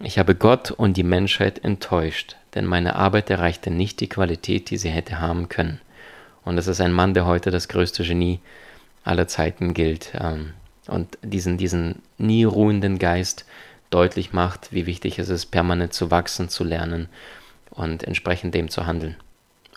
ich 0.00 0.18
habe 0.18 0.34
Gott 0.34 0.72
und 0.72 0.96
die 0.96 1.04
Menschheit 1.04 1.62
enttäuscht, 1.62 2.34
denn 2.56 2.66
meine 2.66 2.96
Arbeit 2.96 3.30
erreichte 3.30 3.70
nicht 3.70 4.00
die 4.00 4.08
Qualität, 4.08 4.70
die 4.70 4.78
sie 4.78 4.88
hätte 4.88 5.20
haben 5.20 5.48
können. 5.48 5.80
Und 6.44 6.56
das 6.56 6.66
ist 6.66 6.80
ein 6.80 6.90
Mann, 6.90 7.14
der 7.14 7.24
heute 7.24 7.52
das 7.52 7.68
größte 7.68 8.02
Genie 8.02 8.40
aller 9.04 9.28
Zeiten 9.28 9.74
gilt 9.74 10.10
ähm, 10.18 10.54
und 10.88 11.16
diesen, 11.22 11.56
diesen 11.56 12.02
nie 12.18 12.42
ruhenden 12.42 12.98
Geist 12.98 13.44
deutlich 13.90 14.32
macht, 14.32 14.72
wie 14.72 14.86
wichtig 14.86 15.20
es 15.20 15.28
ist, 15.28 15.52
permanent 15.52 15.92
zu 15.92 16.10
wachsen, 16.10 16.48
zu 16.48 16.64
lernen 16.64 17.08
und 17.70 18.02
entsprechend 18.02 18.56
dem 18.56 18.70
zu 18.70 18.86
handeln. 18.86 19.14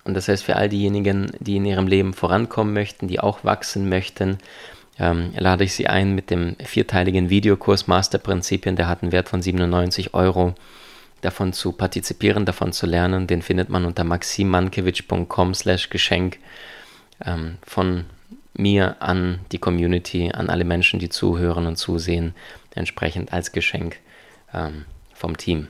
Und 0.03 0.15
das 0.15 0.27
heißt, 0.27 0.43
für 0.43 0.55
all 0.55 0.69
diejenigen, 0.69 1.31
die 1.39 1.57
in 1.57 1.65
ihrem 1.65 1.87
Leben 1.87 2.13
vorankommen 2.13 2.73
möchten, 2.73 3.07
die 3.07 3.19
auch 3.19 3.43
wachsen 3.43 3.87
möchten, 3.87 4.37
ähm, 4.99 5.33
lade 5.37 5.63
ich 5.63 5.73
Sie 5.73 5.87
ein 5.87 6.13
mit 6.13 6.29
dem 6.29 6.55
vierteiligen 6.63 7.29
Videokurs 7.29 7.87
Masterprinzipien. 7.87 8.75
Der 8.75 8.87
hat 8.87 9.01
einen 9.01 9.11
Wert 9.11 9.29
von 9.29 9.41
97 9.41 10.13
Euro 10.13 10.53
davon 11.21 11.53
zu 11.53 11.71
partizipieren, 11.71 12.45
davon 12.45 12.73
zu 12.73 12.85
lernen. 12.85 13.27
Den 13.27 13.41
findet 13.41 13.69
man 13.69 13.85
unter 13.85 14.03
maximankiewicz.com 14.03 15.53
slash 15.53 15.89
Geschenk 15.89 16.37
ähm, 17.25 17.57
von 17.63 18.05
mir 18.53 18.97
an 19.01 19.39
die 19.51 19.57
Community, 19.57 20.31
an 20.31 20.49
alle 20.49 20.63
Menschen, 20.63 20.99
die 20.99 21.09
zuhören 21.09 21.65
und 21.65 21.77
zusehen, 21.77 22.35
entsprechend 22.75 23.33
als 23.33 23.51
Geschenk 23.51 23.97
ähm, 24.53 24.85
vom 25.13 25.37
Team. 25.37 25.67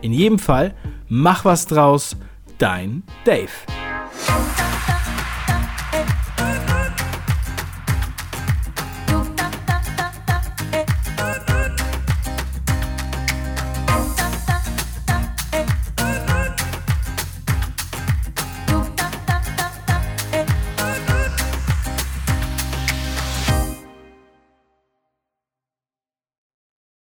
In 0.00 0.12
jedem 0.12 0.38
Fall, 0.38 0.74
mach 1.06 1.44
was 1.44 1.66
draus, 1.66 2.16
dein 2.56 3.02
Dave. 3.26 3.50